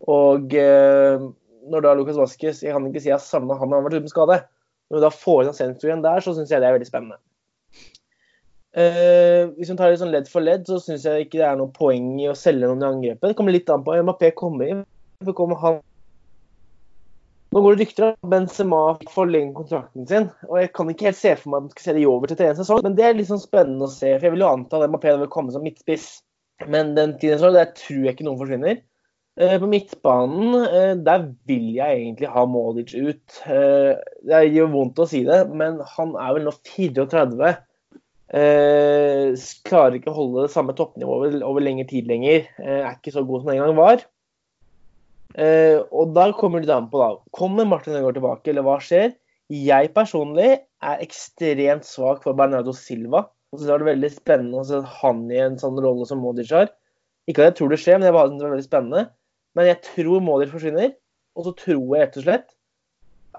[0.06, 3.98] Og når da Lukas Vaskes Jeg kan ikke si jeg savna han, han har vært
[3.98, 4.38] uten skade.
[4.90, 7.20] Når du da får inn igjen der, så syns jeg det er veldig spennende.
[8.70, 11.56] Uh, hvis man tar det sånn ledd for ledd, så syns jeg ikke det er
[11.58, 13.32] noe poeng i å selge noen i angrepet.
[13.32, 14.84] Det kommer litt an på om MAP kommer inn.
[15.36, 15.80] Kommer han
[17.50, 18.80] nå går det rykter om Benzema
[19.10, 20.28] forlenger kontrakten sin.
[20.46, 22.38] og Jeg kan ikke helt se for meg at man skal se det over til
[22.38, 24.12] tredje sesong, men det er litt sånn spennende å se.
[24.12, 26.06] for Jeg vil jo anta at MAP vil komme som midtspiss.
[26.70, 28.78] Men den tiden så, der tror jeg ikke noen forsvinner.
[29.40, 33.38] Eh, på midtbanen eh, der vil jeg egentlig ha Modic ut.
[33.48, 33.96] Eh,
[34.28, 37.52] det gjør vondt å si det, men han er vel nå 34.
[39.66, 42.44] Klarer ikke å holde det samme toppnivået over lengre tid lenger.
[42.62, 44.04] Er ikke så god som den gang var.
[45.90, 47.08] Og da kommer det an på, da.
[47.34, 49.16] Kommer Martin Ødegaard tilbake, eller hva skjer?
[49.50, 53.24] Jeg personlig er ekstremt svak for Bernardo Silva.
[53.50, 56.54] Og så er det veldig spennende å se han i en sånn rolle som Modic
[56.54, 56.70] har.
[57.26, 59.08] Ikke at jeg tror det skjer, men det var veldig spennende.
[59.58, 60.92] Men jeg tror Modric forsvinner.
[61.38, 62.56] Og så tror jeg rett og slett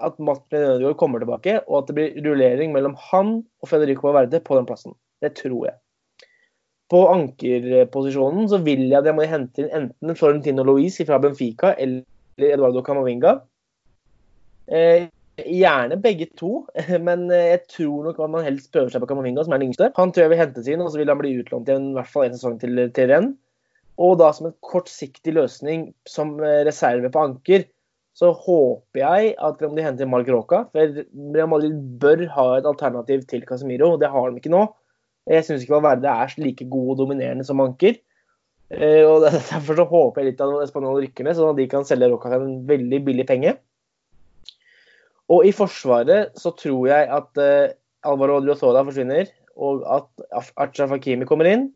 [0.02, 4.40] at Martin Ødegaard kommer tilbake, og at det blir rullering mellom han og Federico Valverde
[4.40, 4.96] på den plassen.
[5.22, 5.76] Det tror jeg.
[6.92, 11.74] På ankerposisjonen så vil jeg at jeg må hente inn enten Florentino Louise fra Benfica
[11.80, 12.02] eller
[12.40, 13.38] Eduardo Camavinga.
[14.72, 15.06] Eh,
[15.36, 16.66] gjerne begge to,
[17.08, 19.92] men jeg tror nok at man helst prøver seg på Camavinga, som er den yngste.
[19.96, 22.28] Han tror jeg vil hentes inn, og så vil han bli utlånt i hvert fall
[22.28, 23.32] en sesong til, til renn.
[24.00, 27.66] Og da som en kortsiktig løsning som eh, reserve på anker,
[28.16, 30.98] så håper jeg at om de henter Mark Roca For
[31.32, 34.66] Real Madrid bør ha et alternativ til Casemiro, og det har de ikke nå.
[35.30, 37.96] Jeg syns ikke Valverde er like god og dominerende som anker.
[38.72, 41.86] Eh, og Derfor så håper jeg litt at Spanjol rykker ned, sånn at de kan
[41.88, 43.56] selge Roca til en veldig billig penge.
[45.32, 47.72] Og i Forsvaret så tror jeg at uh,
[48.04, 51.70] Alvaro Odriozola forsvinner, og at Acha Fakimi kommer inn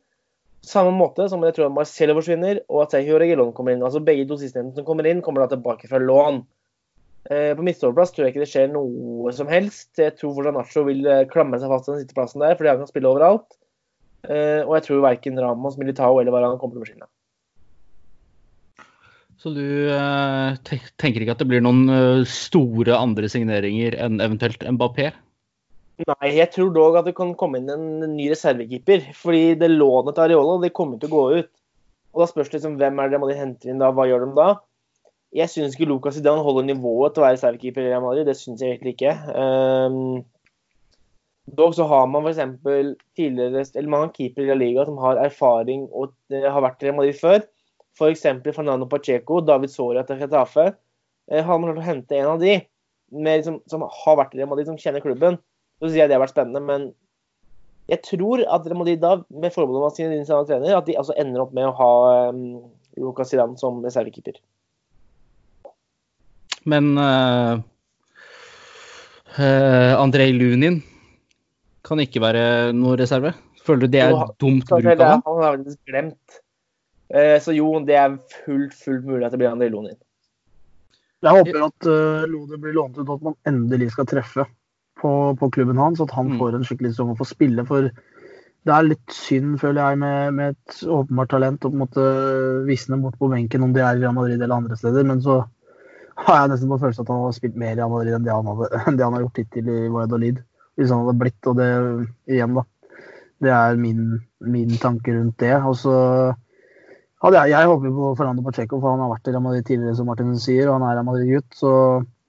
[0.66, 3.84] samme måte som jeg tror at Marcello forsvinner og at Sergio Regilon kommer inn.
[3.86, 6.42] Altså Begge to sistnevnte som kommer inn, kommer da tilbake fra lån.
[7.30, 9.92] Eh, på midtstopperplass tror jeg ikke det skjer noe som helst.
[9.98, 12.82] Jeg tror fortsatt Nacho vil klamme klamre seg fast til den sitteplassen der, fordi han
[12.82, 13.58] kan spille overalt.
[14.26, 17.10] Eh, og jeg tror verken Ramos, Militao eller Varan kommer til å forsvinne.
[19.36, 24.64] Så du eh, tenker ikke at det blir noen eh, store andre signeringer enn eventuelt
[24.64, 25.12] Mbappé?
[25.96, 29.08] Nei, jeg tror dog at det kan komme inn en ny reservekeeper.
[29.16, 31.52] Fordi det lånet til Areola det kommer til å gå ut.
[32.12, 34.36] Og da spørs det liksom, hvem er det de henter inn da, hva gjør de
[34.36, 34.48] da?
[35.36, 38.28] Jeg syns ikke Lucas Zidane holder nivået til å være reservekeeper i Real Madrid.
[38.28, 39.12] Det syns jeg egentlig ikke.
[39.36, 40.22] Um,
[41.58, 42.40] dog så har man f.eks.
[43.18, 46.96] tidligere eller mange keepere i La Liga som har erfaring og har vært i Real
[47.00, 47.44] Madrid før.
[47.96, 48.24] F.eks.
[48.46, 50.70] Fernando Pacheco, David Soria til Retafe.
[51.32, 52.58] Uh, har man klart å hente en av de
[53.12, 55.36] med, liksom, som har vært i Real Madrid, som kjenner klubben,
[55.80, 56.88] så sier jeg det har vært spennende, men
[57.90, 61.14] jeg tror at Real Madrid da, med forbehold om sine samme trener, at de altså
[61.20, 61.92] ender opp med å ha
[62.32, 62.42] um,
[62.98, 64.40] Lucas Zidane som reservekeeper.
[66.66, 67.60] Men uh,
[69.38, 70.80] uh, Andrej Lunin
[71.86, 73.30] kan ikke være noe reserve
[73.62, 75.22] Føler du det er Jo, dumt bruk av han?
[75.26, 76.40] han har faktisk glemt.
[77.10, 79.96] Uh, så jo, det er fullt, fullt mulig at det blir Andrej Lunin.
[81.22, 84.46] Jeg håper at uh, Lode blir lånt ut, og at man endelig skal treffe
[85.00, 86.00] på, på klubben hans.
[86.00, 86.38] At han Mm.
[86.40, 87.64] får en skikkelig sesong og får spille.
[87.66, 87.90] For
[88.66, 92.06] det er litt synd, føler jeg, med, med et åpenbart talent å på en måte
[92.66, 95.04] visne bort på benken, om det er i Real Madrid eller andre steder.
[95.06, 95.44] Men så
[96.16, 98.32] har jeg nesten på følelsen at han har spilt mer i Real Madrid enn det
[98.32, 100.40] han, hadde, enn det han har gjort hittil i Valladolid.
[100.76, 101.68] Hvis han hadde blitt, og det
[102.32, 102.64] igjen, da.
[103.44, 104.02] Det er min,
[104.40, 105.54] min tanke rundt det.
[105.68, 105.94] Og så
[107.22, 109.96] hadde jeg, jeg håper på Fernando Pacheco, for han har vært i Real Madrid tidligere,
[109.98, 111.48] som Martin sier, og han er Real Madrid-gutt.
[111.56, 111.70] så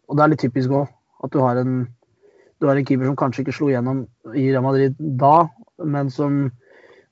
[0.08, 0.88] Og det er litt typisk òg,
[1.24, 1.88] at du har, en,
[2.60, 5.48] du har en keeper som kanskje ikke slo gjennom i Real Madrid da,
[5.86, 6.48] men som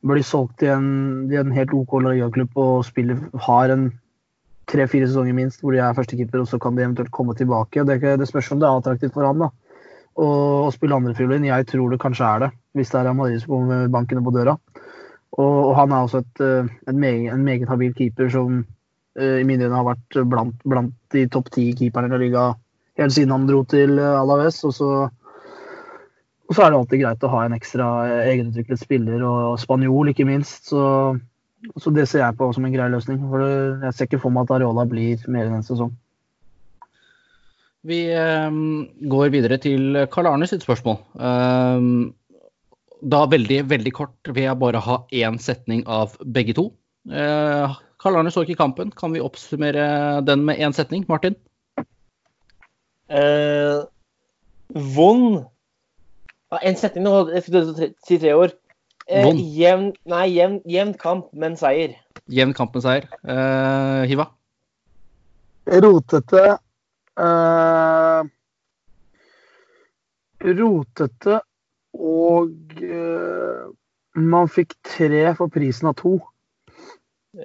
[0.06, 0.88] blir solgt til en,
[1.34, 3.88] en helt OK ligaklubb og spiller, har en
[4.70, 7.84] tre-fire sesonger minst hvor de er førstekeeper, og så kan de eventuelt komme tilbake.
[7.86, 9.50] Det, ikke- det spørs om det er attraktivt for han da,
[10.18, 10.28] å,
[10.66, 11.46] å spille andrefiolin.
[11.50, 14.24] Jeg tror det kanskje er det, hvis det er Real Madrid som kommer med bankene
[14.26, 14.58] på døra.
[15.36, 18.62] Og, og han er også et, eh, et meget, en meget habil keeper som
[19.20, 22.54] eh, i mine øyne har vært blant, blant de topp ti keeperne i liga
[23.02, 24.62] helt siden han dro til eh, Alaves.
[24.66, 24.92] Og så,
[26.46, 30.12] og så er det alltid greit å ha en ekstra eh, egenutviklet spiller, og spanjol
[30.12, 30.70] ikke minst.
[30.70, 30.82] Så,
[31.82, 33.22] så det ser jeg på som en grei løsning.
[33.32, 33.54] For det,
[33.88, 35.96] jeg ser ikke for meg at Areola blir mer enn en sesong.
[37.86, 38.60] Vi eh,
[39.16, 41.02] går videre til Karl Arne sitt spørsmål.
[41.18, 41.90] Eh,
[43.06, 46.70] da veldig, veldig kort vil jeg bare ha én setning av begge to.
[47.10, 48.94] Eh, Karl Arne så ikke kampen.
[48.94, 51.06] Kan vi oppsummere den med én setning?
[51.10, 51.38] Martin?
[53.10, 53.82] Eh,
[54.96, 55.46] vond
[56.56, 58.56] ja, En setning nå, jeg skulle si tre år.
[59.06, 59.28] Eh,
[59.60, 61.94] jevn, nei, jevn, jevn kamp, men seier.
[62.32, 63.06] Jevn kamp med seier.
[63.28, 64.32] Eh, Hiva?
[65.66, 66.42] Rotete
[67.18, 68.22] eh,
[70.46, 71.40] Rotete
[71.96, 73.66] og eh,
[74.16, 76.18] man fikk tre for prisen av to.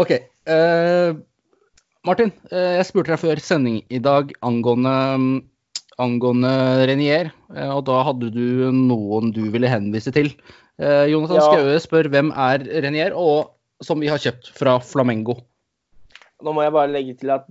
[0.00, 0.12] OK.
[0.12, 1.16] eh,
[2.06, 4.94] Martin, eh, jeg spurte deg før sending i dag angående,
[6.02, 6.50] angående
[6.88, 10.32] Renier, eh, og da hadde du noen du ville henvise til.
[10.78, 11.44] Eh, Jonathan Ja.
[11.48, 15.38] Skaue spør hvem er Renier, og som vi har kjøpt fra Flamengo.
[16.44, 17.46] Nå må jeg bare legge til at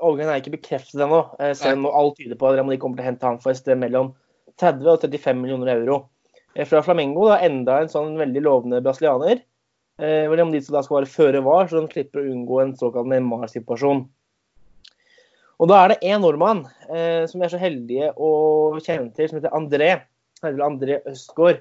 [0.00, 1.26] overgangen er ikke bekreftet ennå.
[1.38, 3.58] eh, Selv om alt tyder på at de kommer til å hente han for et
[3.60, 4.14] sted mellom
[4.56, 6.08] 30 og 35 millioner euro.
[6.66, 9.42] Fra Flamengo da, enda en sånn veldig lovende brasilianer.
[10.00, 12.72] Eh, om de som da skal være føre var, så de slipper å unngå en
[12.76, 14.06] såkalt Neymar-situasjon.
[15.60, 18.30] Og da er det én nordmann eh, som vi er så heldige å
[18.80, 19.90] kjenne til, som heter André.
[20.40, 21.60] Heter André Østgaard.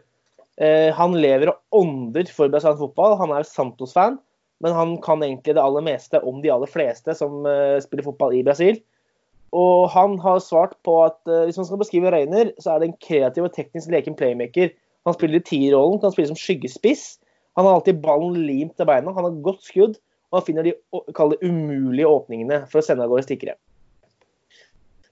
[0.59, 3.17] Eh, han lever og ånder for brasiliansk fotball.
[3.19, 4.19] Han er Santos-fan.
[4.63, 8.35] Men han kan egentlig det aller meste om de aller fleste som eh, spiller fotball
[8.35, 8.79] i Brasil.
[9.55, 12.89] Og han har svart på at eh, hvis man skal beskrive Reiner, så er det
[12.89, 14.73] en kreativ og teknisk leken playmaker.
[15.07, 17.17] Han spiller i tierrollen, kan spille som skyggespiss.
[17.57, 19.97] Han har alltid ballen limt til beina, han har godt skudd,
[20.29, 20.75] og han finner de
[21.41, 23.55] umulige åpningene for å sende av gårde stikkere.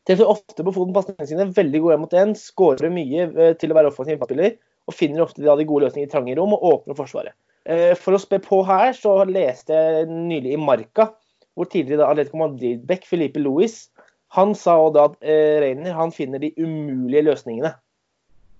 [0.07, 3.77] Treffer ofte på foten pasningene sine, veldig gode mot én, skårer mye eh, til å
[3.77, 4.55] være offensiv spiller,
[4.87, 7.35] og finner ofte de gode løsningene i trange rom og åpner forsvaret.
[7.67, 11.09] Eh, For å spe på her, så leste jeg nylig i Marca,
[11.57, 13.87] hvor tidligere da Atletico Madrid-back Felipe Luis
[14.35, 17.73] han sa også da at eh, Reiner han finner de umulige løsningene.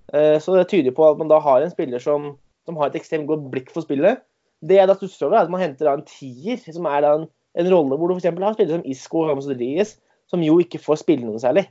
[0.07, 2.29] Så det tyder på at man da har en spiller som,
[2.63, 4.21] som har et ekstremt godt blikk for spillet.
[4.63, 7.09] Det jeg da stusser over, er at man henter da en tier, som er da
[7.17, 7.25] en,
[7.59, 8.29] en rolle hvor du f.eks.
[8.31, 9.97] har spillere som Isco og Ramos Rodriguez,
[10.29, 11.67] som jo ikke får spille noe særlig.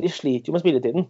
[0.00, 1.06] De sliter jo med spilletiden.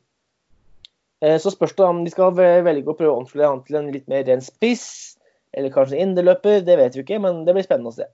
[1.23, 3.93] Eh, Så spørs det om de skal velge å prøve å omstille han til en
[3.95, 5.17] litt mer ren spiss,
[5.55, 6.65] eller kanskje inderløper.
[6.65, 8.09] det vet vi ikke, men det blir spennende å se.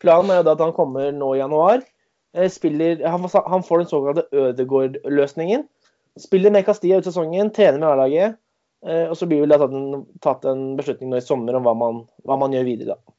[0.00, 1.82] Planen er jo da at han kommer nå i januar.
[2.34, 5.66] eh, Spiller, han, får- den såkalte Ødegård-løsningen.
[6.18, 8.36] Spiller med Castilla ut sesongen, trener med A-laget.
[8.86, 12.08] eh, Og så blir vel da tatt en beslutning nå i sommer om hva man,
[12.24, 12.94] hva man gjør videre.
[12.94, 13.12] da.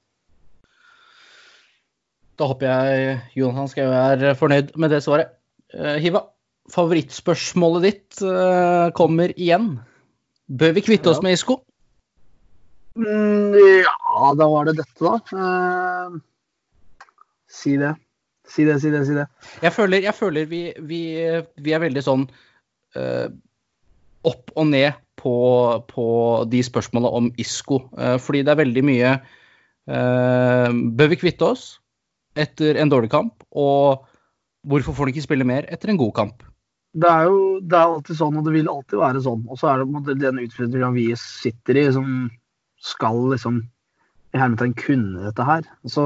[2.39, 5.33] Da håper jeg Jonathan skal er fornøyd med det svaret.
[5.75, 6.23] Eh, Hiva,
[6.71, 9.73] favorittspørsmålet ditt eh, kommer igjen.
[10.47, 11.59] Bør vi kvitte oss med Isco?
[12.95, 15.17] Mm, ja, da var det dette, da.
[15.35, 17.03] Eh,
[17.51, 17.91] si det.
[18.49, 19.27] Si det, si det, si det.
[19.61, 21.01] Jeg føler, jeg føler vi, vi,
[21.61, 22.23] vi er veldig sånn
[24.25, 25.35] opp og ned på,
[25.91, 26.07] på
[26.49, 27.83] de spørsmålene om Isco.
[27.99, 29.19] Eh, fordi det er veldig mye
[29.89, 31.63] Bør vi kvitte oss
[32.39, 33.43] etter en dårlig kamp?
[33.51, 34.05] Og
[34.67, 36.45] hvorfor får han ikke spille mer etter en god kamp?
[36.99, 39.43] Det er jo det er alltid sånn, og det vil alltid være sånn.
[39.47, 42.29] Og så er det den utfordringen vi sitter i, som
[42.81, 43.61] skal liksom
[44.33, 45.65] i hermetegn kunne dette her.
[45.89, 46.03] Så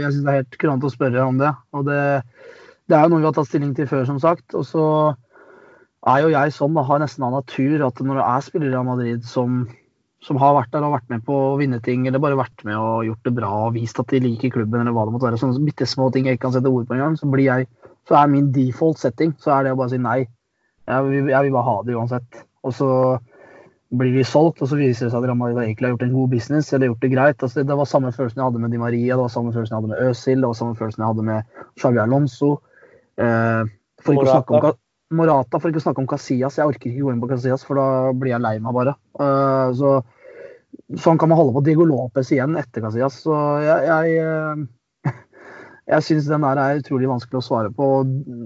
[0.00, 1.52] jeg syns det er helt kurant å spørre om det.
[1.76, 2.00] Og det,
[2.88, 4.56] det er jo noe vi har tatt stilling til før, som sagt.
[4.56, 4.86] Og så
[6.06, 8.88] er jo jeg sånn, da, har nesten av natur at når det er spillere av
[8.88, 9.64] Madrid som,
[10.26, 12.74] som har vært der og vært med på å vinne ting, eller bare vært med
[12.74, 15.38] og gjort det bra og vist at de liker klubben, eller hva det måtte være,
[15.38, 17.68] sånne bitte små ting jeg ikke kan sette ord på engang, så blir jeg
[18.06, 20.20] så er min default setting så er det å bare si nei.
[20.86, 22.44] Jeg vil, jeg vil bare ha det uansett.
[22.66, 22.90] Og så
[23.96, 26.30] blir de solgt, og så viser det seg at Real egentlig har gjort en god
[26.30, 27.42] business eller gjort det greit.
[27.42, 29.80] Altså, det var samme følelsen jeg hadde med Di Maria, det var samme følelsen jeg
[29.80, 32.50] hadde med Øzil, det var samme følelsen jeg hadde med Xavi Alonso.
[33.16, 33.62] Eh,
[34.02, 36.58] for ikke å snakke om Morata, for ikke å snakke om Casillas.
[36.58, 38.96] Jeg orker ikke gå inn på Casillas, for da blir jeg lei meg bare.
[39.18, 39.92] Uh, så,
[41.02, 41.64] sånn kan man holde på.
[41.66, 43.18] Diego Lopez igjen etter Casillas.
[43.24, 45.12] Så jeg, jeg, uh,
[45.92, 47.90] jeg syns den der er utrolig vanskelig å svare på.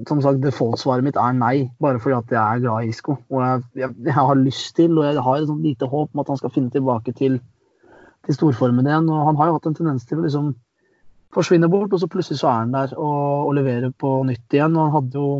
[0.08, 3.18] Som sagt, default-svaret mitt er nei, bare fordi at jeg er glad i Isco.
[3.30, 6.24] Og jeg, jeg, jeg har lyst til, og jeg har et sånt lite håp om
[6.24, 7.38] at han skal finne tilbake til,
[8.26, 9.08] til storformen igjen.
[9.12, 10.52] Og han har jo hatt en tendens til å liksom
[11.34, 14.74] forsvinne bort, og så plutselig så er han der og, og leverer på nytt igjen.
[14.74, 15.32] Og han hadde jo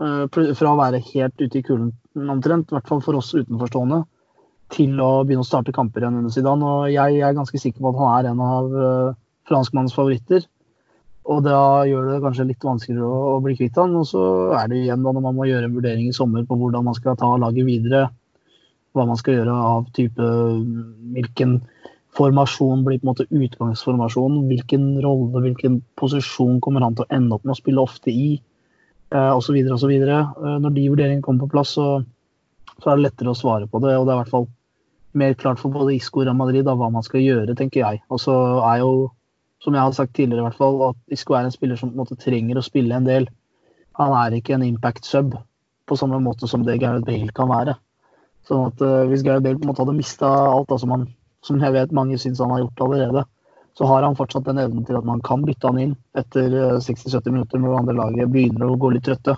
[0.00, 1.90] Eh, fra å være helt ute i kulen
[2.32, 4.00] omtrent, i hvert fall for oss utenforstående,
[4.74, 6.70] til å begynne å starte kamper igjen under Zidane.
[6.70, 9.18] Og jeg er ganske sikker på at han er en av uh,
[9.50, 10.46] franskmannens favoritter.
[11.30, 13.94] Og da gjør det kanskje litt vanskeligere å, bli kvitt han.
[14.00, 14.22] Og så
[14.58, 16.96] er det igjen da når man må gjøre en vurdering i sommer på hvordan man
[16.96, 18.08] skal ta laget videre.
[18.96, 20.28] Hva man skal gjøre av type
[21.14, 21.60] Hvilken
[22.18, 24.46] formasjon blir på en måte utgangsformasjonen?
[24.50, 28.40] Hvilken rolle, hvilken posisjon kommer han til å ende opp med å spille ofte i?
[29.10, 29.56] osv.
[29.56, 29.90] Eh, osv.
[29.90, 32.02] Eh, når de vurderingene kommer på plass, så,
[32.78, 33.96] så, er det lettere å svare på det.
[33.98, 34.48] Og det er i hvert fall
[35.12, 38.02] mer klart for både Isco og Madrid da, hva man skal gjøre, tenker jeg.
[38.10, 38.34] Og så
[38.68, 39.10] er jo,
[39.62, 41.98] som jeg har sagt tidligere, i hvert fall, at Isco er en spiller som på
[41.98, 43.28] en måte trenger å spille en del.
[43.98, 45.34] Han er ikke en impact sub
[45.90, 47.74] på samme måte som det Gareth Bale kan være.
[48.46, 51.08] Sånn at uh, Hvis Gareth Bale på en måte hadde mista alt da, som, han,
[51.46, 53.26] som jeg vet mange syns han har gjort allerede,
[53.78, 56.50] så har han fortsatt den evnen til at man kan bytte han inn etter
[56.82, 59.36] 60-70 eh, minutter når andre laget begynner å gå litt trøtte.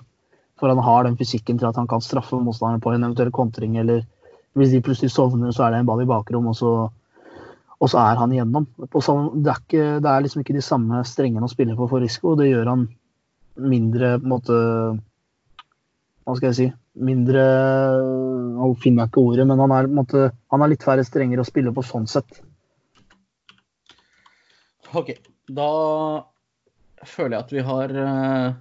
[0.60, 3.76] For han har den fysikken til at han kan straffe motstanderen på en eventuell kontring.
[3.80, 4.04] Eller
[4.58, 6.72] hvis de plutselig sovner, så er det en ball i bakrom, og så,
[7.78, 8.66] og så er han igjennom.
[8.98, 12.04] Sånn, det, er ikke, det, er liksom ikke de samme strengene å spille på for
[12.04, 12.34] Risco.
[12.38, 12.86] Det gjør han
[13.62, 14.58] mindre på en måte
[16.24, 16.66] Hva skal jeg si?
[17.04, 17.42] Mindre
[18.56, 21.46] Nå finner jeg ikke ordet, men han er, måte, han er litt færre strenger å
[21.48, 22.40] spille på sånn sett.
[24.92, 25.14] OK.
[25.52, 25.70] Da
[27.08, 28.52] føler jeg at vi har eh,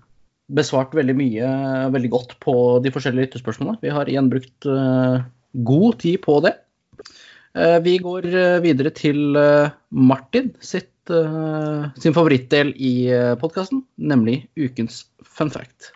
[0.55, 1.51] besvart veldig mye
[1.93, 3.79] veldig godt på de forskjellige lyttespørsmålene.
[3.83, 5.21] Vi har igjen brukt uh,
[5.51, 6.55] god tid på det.
[7.57, 8.27] Uh, vi går
[8.63, 10.87] videre til uh, Martin sitt,
[11.99, 13.09] sin favorittdel i
[13.41, 15.89] podkasten, nemlig ukens fun fact.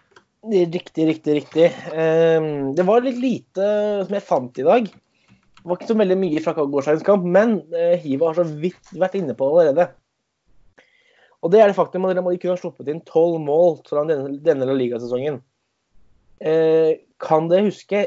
[0.50, 1.68] Riktig, riktig, riktig.
[1.94, 3.68] Ehm, det var litt lite
[4.02, 4.90] som jeg fant i dag.
[4.90, 7.56] Det var ikke så veldig mye fra gårsdagens kamp, men
[8.02, 9.88] Hiva har så vidt vært inne på allerede.
[11.46, 14.40] Og det er det faktum at de kun har sluppet inn tolv mål fra denne,
[14.42, 15.44] denne ligasesongen.
[16.42, 18.02] Eh, kan dere huske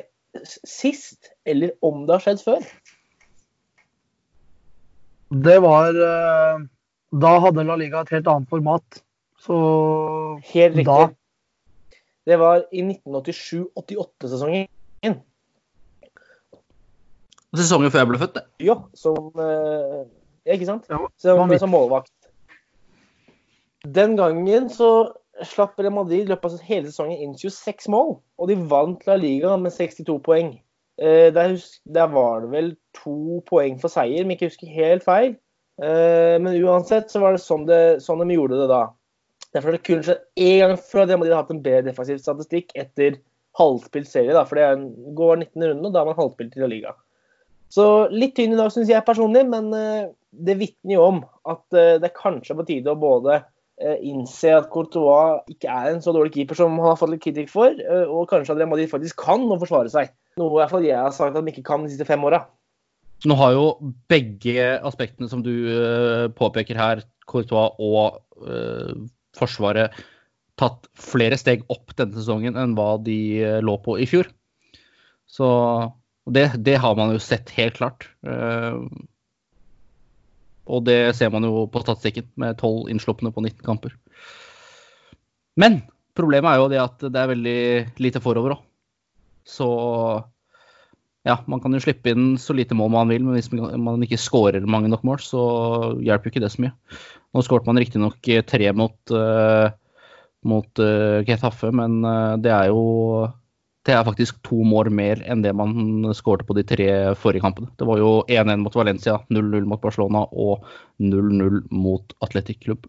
[0.46, 2.64] sist, eller om det har skjedd før?
[5.28, 6.64] Det var eh,
[7.20, 9.02] Da hadde La Liga et helt annet format.
[9.44, 9.56] Så
[10.52, 10.86] Helt riktig.
[10.88, 11.08] Da...
[12.28, 14.68] Det var i 1987-88-sesongen.
[17.56, 18.44] Sesongen før jeg ble født, det.
[18.66, 20.02] Ja, som eh,
[20.44, 20.88] Ja, ikke sant?
[21.20, 22.12] Som, som målvakt.
[23.84, 24.90] Den gangen så
[25.46, 29.16] slapp Real Madrid i løpet av hele sesongen inn 26 mål, og de vant La
[29.18, 30.54] Liga med 62 poeng.
[30.98, 31.54] Eh, der,
[31.94, 35.36] der, var det vel to poeng for seier, jeg ikke husker helt feil.
[35.78, 38.82] Eh, men uansett så var det sånn, det, sånn de gjorde det da.
[39.54, 41.86] Derfor er det kun skjedd én gang før at Real Madrid har hatt en bedre
[41.86, 43.20] defensiv statistikk etter
[43.58, 44.34] halvspilt serie.
[44.34, 46.96] da, For det går 19 runder, og da har man halvspilt i La Liga.
[47.72, 51.64] Så litt tynn i dag, syns jeg personlig, men eh, det vitner jo om at
[52.02, 53.38] det kanskje er på tide å både
[53.78, 57.50] innse at Courtois ikke er en så dårlig keeper som han har fått litt kritikk
[57.52, 60.10] for, eh, og kanskje at Real faktisk kan å forsvare seg.
[60.40, 62.44] Noe i hvert fall jeg har sagt at de ikke kan de siste fem åra.
[63.26, 68.94] Nå har jo begge aspektene som du uh, påpeker her, Courtois og uh,
[69.38, 69.94] Forsvaret,
[70.58, 73.18] tatt flere steg opp denne sesongen enn hva de
[73.62, 74.30] lå på i fjor.
[75.30, 75.48] Så
[76.30, 78.08] det, det, har man jo sett helt klart.
[78.26, 78.86] Uh,
[80.68, 83.94] og det ser man jo på statistikken, med tolv innslupne på 19 kamper.
[85.58, 85.80] Men
[86.18, 87.60] problemet er jo det at det er veldig
[88.04, 88.64] lite forover òg.
[89.48, 89.68] Så
[91.26, 94.20] ja, man kan jo slippe inn så lite mål man vil, men hvis man ikke
[94.20, 95.42] skårer mange nok mål, så
[96.04, 96.74] hjelper jo ikke det så mye.
[97.34, 99.68] Nå skåret man riktignok tre mot, uh,
[100.48, 102.84] mot uh, Getafe, men uh, det er jo
[103.86, 107.70] det er faktisk to mål mer enn det man skårte på de tre forrige kampene.
[107.78, 110.66] Det var jo 1-1 mot Valencia, 0-0 mot Barcelona og
[111.00, 112.88] 0-0 mot Atletic Klubb.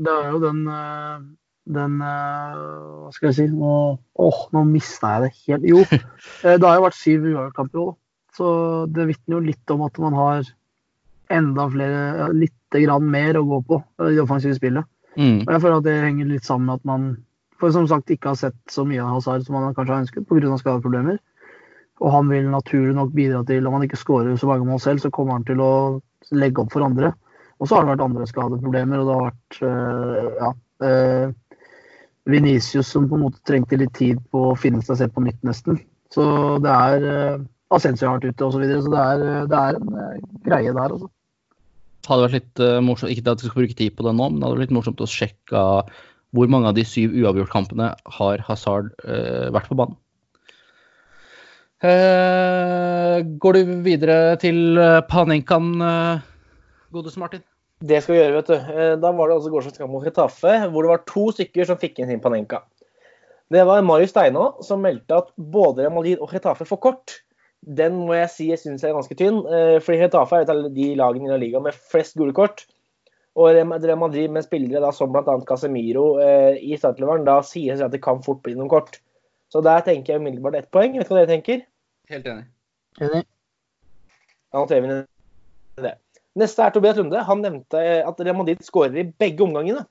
[0.00, 1.22] Det er jo den uh,
[1.70, 2.56] Den eh,
[3.04, 3.74] Hva skal jeg si Nå,
[4.20, 5.68] åh, nå mista jeg det helt.
[5.70, 5.84] Jo,
[6.44, 7.94] eh, det har jo vært syv uavgjortkamper òg.
[8.34, 8.48] Så
[8.90, 10.50] det vitner jo litt om at man har
[11.32, 14.90] enda flere, ja, litt grann mer å gå på eh, i det offensive spillet.
[15.14, 15.44] Mm.
[15.44, 17.06] Og jeg føler at det henger litt sammen med at man
[17.60, 20.28] for som sagt ikke har sett så mye av Hazard som han kanskje har ønsket
[20.28, 20.56] pga.
[20.60, 21.20] skadeproblemer.
[22.02, 25.02] Og han vil naturlig nok bidra til, om han ikke skårer så mange mål selv,
[25.02, 25.72] så kommer han til å
[26.34, 27.12] legge opp for andre.
[27.62, 30.50] Og så har det vært andre skadeproblemer, og det har vært øh, ja,
[30.88, 31.58] øh,
[32.34, 35.38] Venicius som på en måte trengte litt tid på å finne seg selv på nytt,
[35.46, 35.78] nesten.
[36.12, 36.24] Så
[36.64, 37.44] det er øh,
[37.74, 40.96] Ascensia har vært ute osv., så, videre, så det er, det er en greie der,
[40.96, 41.10] altså.
[42.04, 44.44] Hadde vært litt morsomt, ikke at vi skal bruke tid på det nå, men det
[44.44, 45.62] hadde vært litt morsomt å sjekke
[46.34, 49.96] hvor mange av de syv uavgjort-kampene har Hazard uh, vært på banen.
[51.84, 54.78] Uh, går du videre til
[55.10, 55.74] Panenkan,
[56.94, 57.42] godeste Martin?
[57.84, 58.70] Det skal vi gjøre, vet du.
[59.02, 61.98] Da var det altså gårsdagens kamp mot Retafe, hvor det var to stykker som fikk
[62.00, 62.62] inn sin Panenka.
[63.52, 67.16] Det var Marius Steinå som meldte at både Real og Retafe får kort.
[67.64, 69.42] Den må jeg si jeg syns er ganske tynn.
[69.84, 72.64] Fordi Retafe er et av de lagene i La Liga med flest gule kort.
[73.34, 75.34] Og Real Madrid med spillere da, som bl.a.
[75.48, 79.00] Casemiro eh, i startleveren, da sier seg at det kan fort bli noen kort.
[79.50, 80.94] Så der tenker jeg umiddelbart ett poeng.
[80.98, 81.64] Vet du hva dere tenker?
[82.10, 82.46] Helt enig.
[83.02, 83.24] Enig.
[84.54, 85.96] Da noterer vi det.
[86.38, 87.22] Neste er Tobias Lunde.
[87.26, 89.84] Han nevnte at Real Madrid skårer i begge omgangene.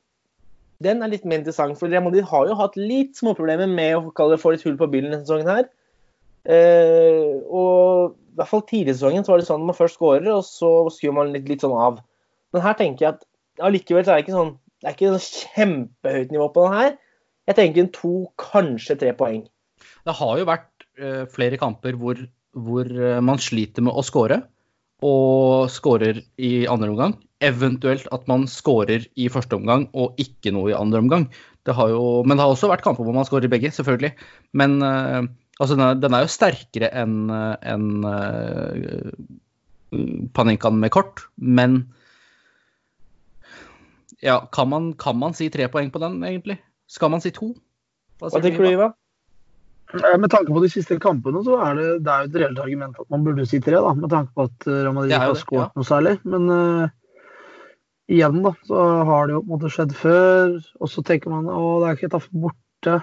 [0.84, 4.12] Den er litt mer interessant, for Real Madrid har jo hatt litt småproblemer med å
[4.16, 5.70] kalle det få litt hull på bilen denne sesongen her.
[6.44, 10.00] Eh, og i hvert fall tidlig i sesongen så var det sånn at man først
[10.00, 12.02] skårer, og så skrur man litt, litt sånn av.
[12.56, 13.24] Men her tenker jeg at
[13.62, 16.96] allikevel så er det ikke sånn det er ikke sånn kjempehøyt nivå på den her.
[17.48, 19.46] Jeg tenker en to, kanskje tre poeng.
[20.04, 22.20] Det har jo vært uh, flere kamper hvor,
[22.52, 24.42] hvor uh, man sliter med å score,
[25.04, 27.16] og scorer i andre omgang.
[27.44, 31.26] Eventuelt at man scorer i første omgang og ikke noe i andre omgang.
[31.64, 34.12] Det jo, men det har også vært kamper hvor man scorer begge, selvfølgelig.
[34.60, 35.24] Men uh,
[35.62, 37.90] altså, den, er, den, er, jo sterkere enn en,
[40.34, 41.84] Panenkan med kort, men
[44.24, 46.56] ja, kan man, kan man, si tre poeng på den, egentlig?
[46.88, 47.52] Skal man si to?
[48.22, 48.94] Hva, Hva tenker du, Iva?
[49.94, 53.02] Med tanke på de siste kampene, så er det, det er jo et reelt argument
[53.04, 55.66] at man burde si tre, da, med tanke på at Real Madrid ikke har skåret
[55.68, 55.74] ja.
[55.76, 56.16] noe særlig.
[56.24, 56.88] Men uh,
[58.16, 60.56] igjen, da, så har det jo på en måte skjedd før.
[60.80, 62.98] Og så tenker man å, det er ikke tatt borte.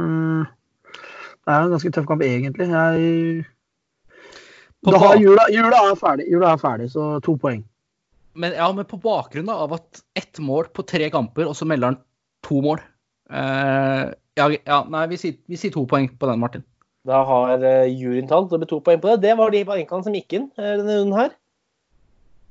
[0.00, 0.44] Mm,
[0.90, 2.68] det er en ganske tøff kamp, egentlig.
[2.74, 3.46] Jeg
[4.98, 7.62] har, jula, jula, er ferdig, jula er ferdig, så to poeng
[8.34, 11.92] men, ja, men på bakgrunn av at ett mål på tre kamper, og så melder
[11.92, 12.00] han
[12.46, 12.80] to mål
[13.32, 16.64] uh, ja, ja, nei, vi sier, vi sier, to poeng på den, Martin.
[17.08, 19.20] Da har uh, juryen talt, det blir to poeng på det.
[19.26, 21.34] Det var de poengene som gikk inn uh, denne runden her.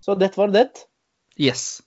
[0.05, 0.67] Så det var det.
[1.39, 1.82] Yes.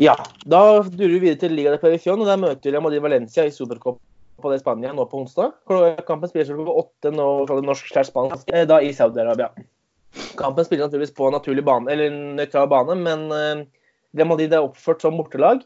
[0.00, 0.14] Ja.
[0.46, 3.54] Da durer vi videre til Liga de Perifion, og der møter Real Madrid Valencia i
[3.54, 4.00] Supercup
[4.38, 5.56] på det Spania nå på onsdag.
[6.06, 9.50] Kampen spilles klokka åtte nå fra det norsk-spansk, da i Saudi-Arabia.
[10.38, 13.64] Kampen spiller naturligvis på naturlig bane, eller nøytral bane, men uh,
[14.16, 15.64] Real Madrid er oppført som bortelag.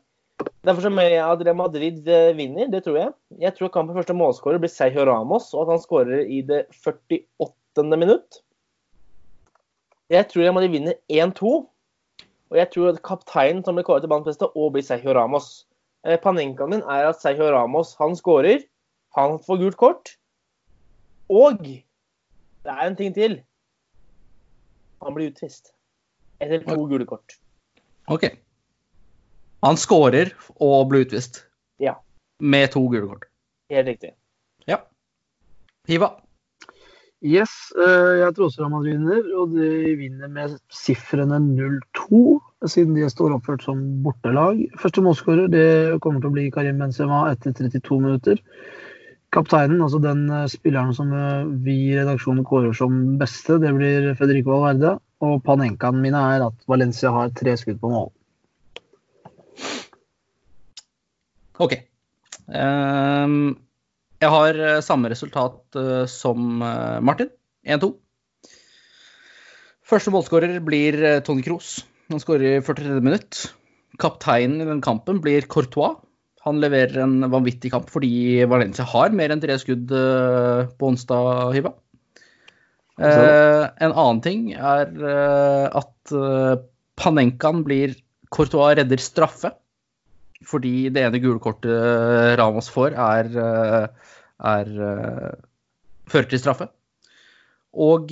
[0.67, 3.13] Derfor så mener jeg at Real Madrid uh, vinner, det tror jeg.
[3.43, 7.87] Jeg tror kampen første målskårer blir Sergio Ramos, og at han skårer i det 48.
[7.97, 8.43] minutt.
[10.13, 11.53] Jeg tror Real Madrid vinner 1-2.
[12.53, 15.65] Og jeg tror at kapteinen som blir kåret til banens òg blir Sergio Ramos.
[16.05, 18.67] Eh, Panenkaen min er at Sergio Ramos han skårer.
[19.17, 20.13] Han får gult kort.
[21.33, 23.39] Og det er en ting til.
[25.03, 25.73] Han blir utvist.
[26.43, 27.37] Etter to gule kort.
[28.11, 28.27] OK.
[29.63, 30.33] Han skårer
[30.63, 31.45] og blir utvist.
[31.83, 31.97] Ja.
[32.43, 33.29] Med to gule kort.
[33.71, 34.15] Helt riktig.
[34.67, 34.83] Ja.
[35.89, 36.15] Hiva.
[37.23, 42.97] Yes, eh, jeg tror også Real Madrid vinner, og de vinner med sifrene 0-2, siden
[42.97, 44.65] de står oppført som bortelag.
[44.83, 48.43] Første målskårer det kommer til å bli Karim Benzema etter 32 minutter
[49.33, 54.13] kapteinen, altså den eh, spilleren som eh, vi i redaksjonen kårer som beste, det blir
[54.19, 54.99] Federico Valverde.
[55.23, 58.11] Og panenkaen mine er at Valencia har tre skudd på mål.
[61.63, 61.77] OK.
[62.51, 63.55] Um,
[64.23, 65.81] jeg har eh, samme resultat
[66.11, 66.59] som
[67.07, 67.31] Martin.
[67.63, 67.93] 1-2.
[69.87, 71.77] Første målskårer blir Tony Kroos.
[72.11, 72.99] Han skårer i 43.
[73.05, 73.43] minutt.
[74.03, 76.01] Kapteinen i den kampen blir Courtois.
[76.47, 81.53] Han leverer en vanvittig kamp fordi Valencia har mer enn tre skudd uh, på onsdag,
[81.55, 81.75] Hiva.
[83.03, 86.13] Eh, en annen ting er uh, at
[87.01, 87.95] Panenkaen blir
[88.35, 89.53] Courtois redder straffe.
[90.43, 93.29] Fordi det ene gule kortet Ramos får, er,
[94.43, 94.71] er
[96.11, 96.67] fører til straffe.
[97.71, 98.11] Og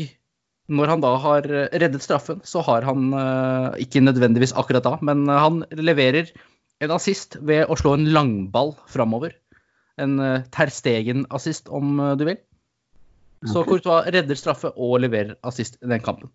[0.70, 3.10] når han da har reddet straffen, så har han
[3.82, 6.30] ikke nødvendigvis akkurat da, men han leverer
[6.80, 9.34] en assist ved å slå en langball framover.
[10.00, 12.40] En uh, Terstegen-assist, om uh, du vil.
[13.44, 13.76] Så okay.
[13.76, 16.32] Courtois redder straffe og leverer assist i den kampen.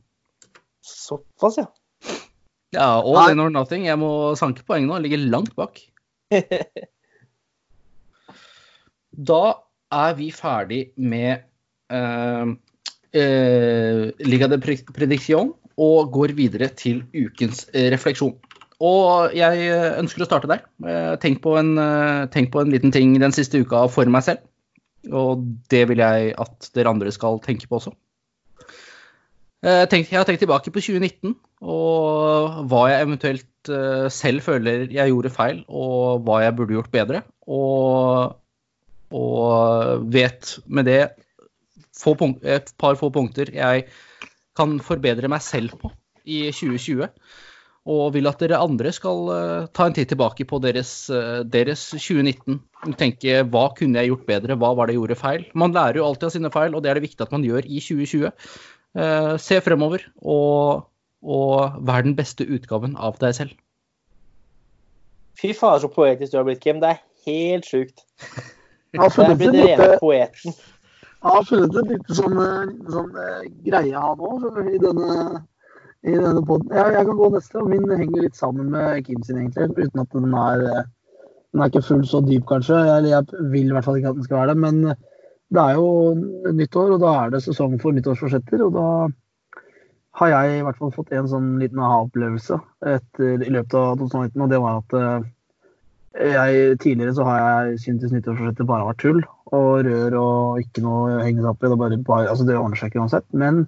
[0.86, 1.68] Såpass, ja.
[2.74, 3.32] Ja, all Nei.
[3.34, 3.86] in or nothing.
[3.88, 4.98] Jeg må sanke poeng nå.
[4.98, 5.82] Jeg Ligger langt bak.
[9.16, 9.44] Da
[9.96, 11.46] er vi ferdig med
[11.88, 12.52] uh,
[14.28, 18.34] Liga de Prediction og går videre til ukens eh, refleksjon.
[18.84, 19.70] Og jeg
[20.02, 20.66] ønsker å starte der.
[20.84, 24.26] Eh, Tenk på, en, eh, tenk på en liten ting den siste uka for meg
[24.26, 24.44] selv.
[25.12, 27.94] Og det vil jeg at dere andre skal tenke på også.
[29.66, 33.52] Eh, jeg har tenkt tilbake på 2019 og hva jeg eventuelt
[34.14, 37.22] selv føler jeg gjorde feil, og hva jeg burde gjort bedre.
[37.50, 38.36] Og,
[39.10, 41.00] og vet med det
[42.04, 43.88] punkt, et par få punkter jeg
[44.56, 45.90] kan forbedre meg selv på
[46.26, 47.10] i 2020.
[47.86, 51.84] Og vil at dere andre skal eh, ta en titt tilbake på deres, eh, deres
[51.94, 52.58] 2019.
[52.98, 55.46] Tenke hva kunne jeg gjort bedre, hva var det jeg gjorde feil.
[55.54, 57.70] Man lærer jo alltid av sine feil, og det er det viktig at man gjør
[57.70, 58.34] i 2020.
[58.96, 60.88] Eh, se fremover og,
[61.22, 63.56] og vær den beste utgaven av deg selv.
[65.38, 66.82] Fy fader, så poetisk du har blitt, Kim.
[66.82, 68.06] Det er helt sjukt.
[68.96, 70.56] Jeg har funnet blitt rene poeten.
[70.56, 72.38] jeg har funnet et lite sånn,
[72.90, 73.12] sånn
[73.68, 74.38] greie her nå
[74.72, 75.44] i denne,
[76.06, 76.70] i denne poden.
[76.74, 79.90] Jeg, jeg kan gå neste, og min henger litt sammen med Kim sin, egentlig.
[79.90, 80.86] Uten at den er eh,
[81.56, 82.78] Den er ikke fullt så dyp, kanskje.
[82.84, 84.58] Jeg, jeg vil i hvert fall ikke at den skal være det.
[84.66, 84.98] Men eh,
[85.56, 88.66] det er jo nyttår, og da er det sesong for nyttårsforsetter.
[88.66, 88.90] Og da
[90.20, 92.60] har jeg i hvert fall fått en sånn liten aha-opplevelse
[93.20, 95.26] i løpet av 2019, og det var at eh,
[96.16, 99.24] jeg, tidligere så har jeg syntes nyttårsforsettet bare har vært tull
[99.56, 101.72] og rør og ikke noe å henge seg opp i.
[101.72, 103.28] Det, bare, bare, altså det ordner seg ikke uansett.
[103.36, 103.66] Men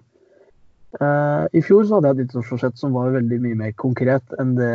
[0.98, 4.74] i fjor så hadde jeg et nyttårsforsett som var veldig mye mer konkret enn det,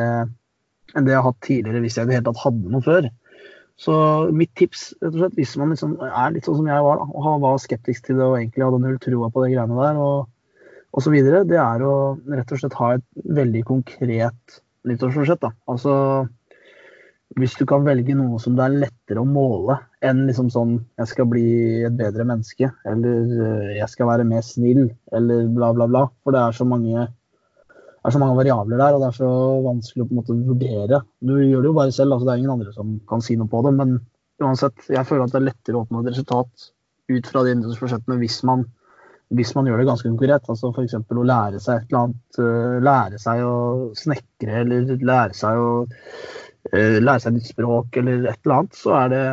[0.95, 3.09] enn det jeg har hatt tidligere, hvis jeg i det hele tatt hadde noe før.
[3.83, 3.95] Så
[4.37, 7.09] mitt tips, rett og slett, hvis man liksom er litt sånn som jeg var, da,
[7.09, 10.29] og var skeptisk til det og egentlig hadde null trua på de greiene der, og,
[10.93, 11.95] og så videre, det er å
[12.31, 13.09] rett og slett ha et
[13.41, 15.49] veldig konkret nyttårsforsett.
[15.71, 15.97] Altså
[17.41, 21.09] hvis du kan velge noe som det er lettere å måle enn liksom sånn 'jeg
[21.09, 21.47] skal bli
[21.87, 26.07] et bedre menneske', eller eh, 'jeg skal være mer snill', eller bla, bla, bla.
[26.25, 27.07] For det er så mange,
[28.05, 29.31] er så mange variabler der, og det er så
[29.63, 31.03] vanskelig å på en måte vurdere.
[31.23, 33.49] Du gjør det jo bare selv, altså det er ingen andre som kan si noe
[33.49, 33.75] på det.
[33.79, 34.01] Men
[34.43, 36.71] uansett, jeg føler at det er lettere å oppnå et resultat
[37.13, 38.65] ut fra de nyttårsforsettene hvis man,
[39.31, 40.49] hvis man gjør det ganske konkret.
[40.49, 40.99] Altså f.eks.
[40.99, 43.57] å lære seg et eller annet, eh, lære seg å
[43.95, 45.71] snekre, eller lære seg å
[46.73, 49.25] eh, lære seg nytt språk eller et eller annet, så, er det,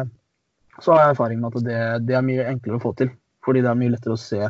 [0.84, 3.12] så har jeg erfaring med at det, det er mye enklere å få til.
[3.46, 4.42] Fordi det er mye lettere å se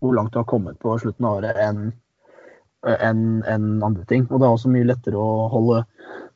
[0.00, 1.90] hvor langt du har kommet på slutten av året enn
[2.88, 4.26] en, en andre ting.
[4.30, 5.82] Og det er også mye lettere å holde,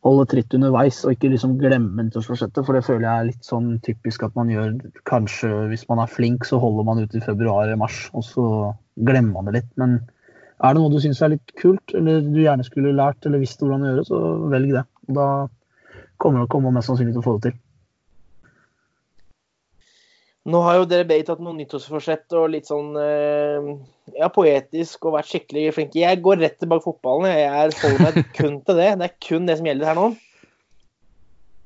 [0.05, 2.65] holde tritt underveis og ikke liksom glemme nyttårsforsettet.
[2.67, 4.77] For det føler jeg er litt sånn typisk at man gjør
[5.09, 8.47] kanskje hvis man er flink, så holder man ut i februar eller mars, og så
[9.09, 9.73] glemmer man det litt.
[9.81, 9.99] Men
[10.61, 13.63] er det noe du syns er litt kult, eller du gjerne skulle lært eller visst
[13.63, 14.87] hvordan å gjøre, så velg det.
[15.17, 15.29] Da
[16.23, 17.61] kommer du mest sannsynlig til å få det til.
[20.45, 23.69] Nå har jo dere begge tatt noen nyttårsforsett og litt sånn eh,
[24.19, 26.03] ja, poetisk og vært skikkelig flinke.
[26.03, 27.31] Jeg går rett tilbake fotballen.
[27.33, 28.91] Jeg er holder meg kun til det.
[29.01, 30.11] Det er kun det som gjelder her nå.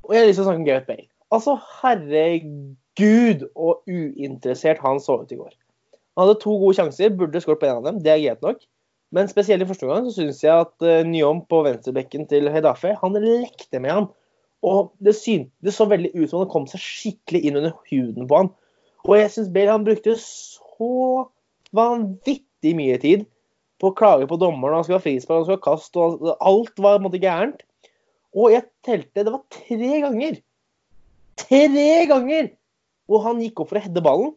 [0.06, 1.08] Og jeg har lyst til å snakke om Gareth Bale.
[1.34, 5.50] Altså, herregud og uinteressert han så ut i går.
[6.14, 7.98] Han hadde to gode sjanser, burde skåret på en av dem.
[8.06, 8.62] Det er greit nok.
[9.14, 12.94] Men spesielt i første gang så syns jeg at uh, Nyom på venstrebekken til Hedafe,
[13.02, 14.08] han lekte med han.
[14.66, 18.30] Og det, syn, det så veldig ut som han kom seg skikkelig inn under huden
[18.30, 18.54] på han.
[19.06, 21.28] Og jeg syns Bale han brukte så
[21.76, 23.24] vanvittig mye tid
[23.78, 24.78] på å klage på dommeren.
[24.78, 27.62] Han skulle ha frispark, han skulle ha kast, og alt var på en måte gærent.
[28.36, 30.40] Og jeg telte Det var tre ganger.
[31.38, 32.50] Tre ganger!
[33.08, 34.34] Hvor han gikk opp for å heade ballen,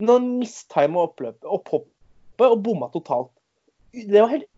[0.00, 3.30] men han mistima oppløpet opp hoppet og bomma totalt.
[3.92, 4.48] Det var helt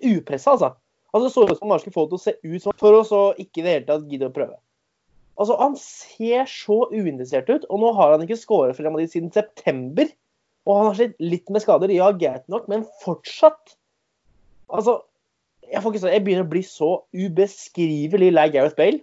[0.00, 0.70] upressa, altså.
[1.12, 2.96] Altså, Det så ut som han skulle få det til å se ut som for
[2.96, 4.56] å så ikke i det hele tatt gidde å prøve.
[5.40, 9.32] Altså, Han ser så uinteressert ut, og nå har han ikke skåret for Real siden
[9.32, 10.10] september.
[10.68, 13.76] Og han har slitt litt med skader, ja, greit nok, men fortsatt.
[14.68, 15.00] Altså,
[15.64, 19.00] jeg, får ikke si, jeg begynner å bli så ubeskrivelig lei Gareth Bale.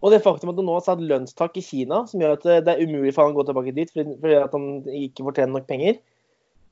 [0.00, 2.72] Og det faktum at han nå har satt lønnstak i Kina, som gjør at det
[2.72, 5.98] er umulig for han å gå tilbake dit fordi, at han ikke fortjener nok penger,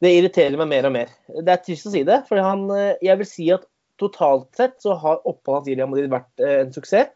[0.01, 1.13] det irriterer meg mer og mer.
[1.29, 3.67] Det er trist å si det, for jeg vil si at
[4.01, 7.11] totalt sett så har oppholdet hans i Real Madrid vært eh, en suksess.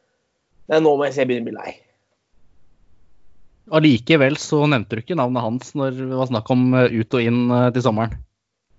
[0.71, 1.73] Men nå må jeg si jeg begynner å bli lei.
[3.73, 7.25] Allikevel så nevnte du ikke navnet hans når det var snakk om eh, ut og
[7.25, 8.17] inn eh, til sommeren.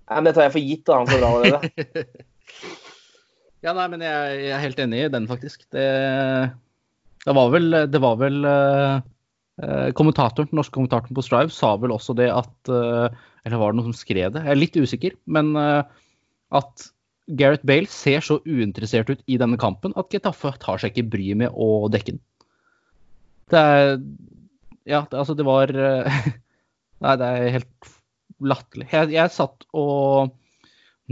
[0.04, 2.06] Nei, men Det tar jeg for gitt, da, han så bra allerede.
[3.64, 5.62] Ja, nei, men jeg, jeg, er helt enig i den, faktisk.
[5.72, 5.84] Det,
[7.24, 8.98] det var vel, det var vel uh,
[9.96, 13.08] kommentatoren, norske kommentatoren på Strive sa vel også det at uh,
[13.40, 14.42] Eller var det noen som skrev det?
[14.44, 15.16] Jeg er litt usikker.
[15.24, 15.80] Men uh,
[16.60, 16.90] at
[17.26, 21.40] Gareth Bale ser så uinteressert ut i denne kampen at Getafe tar seg ikke bryet
[21.40, 22.22] med å dekke den.
[23.52, 23.84] Det er
[24.84, 25.70] Ja, det, altså, det var
[27.04, 27.92] Nei, det er helt
[28.44, 28.88] latterlig.
[28.92, 30.34] Jeg, jeg, satt og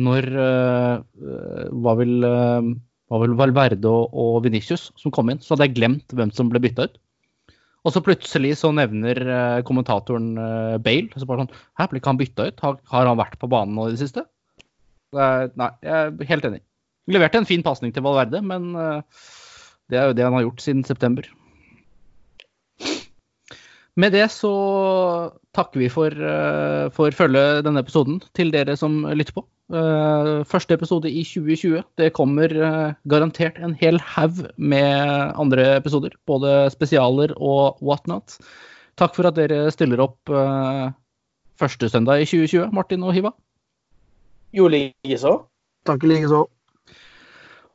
[0.01, 1.01] Når uh,
[1.85, 2.73] var vel uh,
[3.13, 6.89] Valverde og, og Venicius som kom inn, så hadde jeg glemt hvem som ble bytta
[6.89, 7.01] ut.
[7.83, 12.13] Og så plutselig så nevner uh, kommentatoren uh, Bale så bare sånn Hæ, ble ikke
[12.13, 12.63] han bytta ut?
[12.65, 14.25] Har, har, han vært på banen nå i det siste?
[15.13, 16.63] Nei, jeg er helt enig.
[17.13, 18.73] Leverte en fin pasning til Valverde, men
[19.91, 21.27] det er jo det han har gjort siden september.
[24.01, 24.51] Med det så
[25.53, 29.45] takker vi for, uh, for følget denne episoden til dere som lytter på.
[29.73, 31.83] Uh, første episode i 2020.
[32.01, 32.53] Det kommer
[33.09, 36.17] garantert en hel haug med andre episoder.
[36.27, 38.39] Både spesialer og whatnot.
[38.97, 40.33] Takk for at dere stiller opp
[41.61, 43.33] første søndag i 2020, Martin og Hiva.
[44.53, 45.33] Jo, likeså.
[45.89, 46.43] Takk likeså.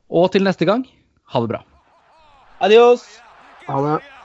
[0.08, 0.86] Og til neste gang,
[1.32, 1.64] ha det bra.
[2.64, 3.04] Adios.
[3.66, 4.17] Ha det.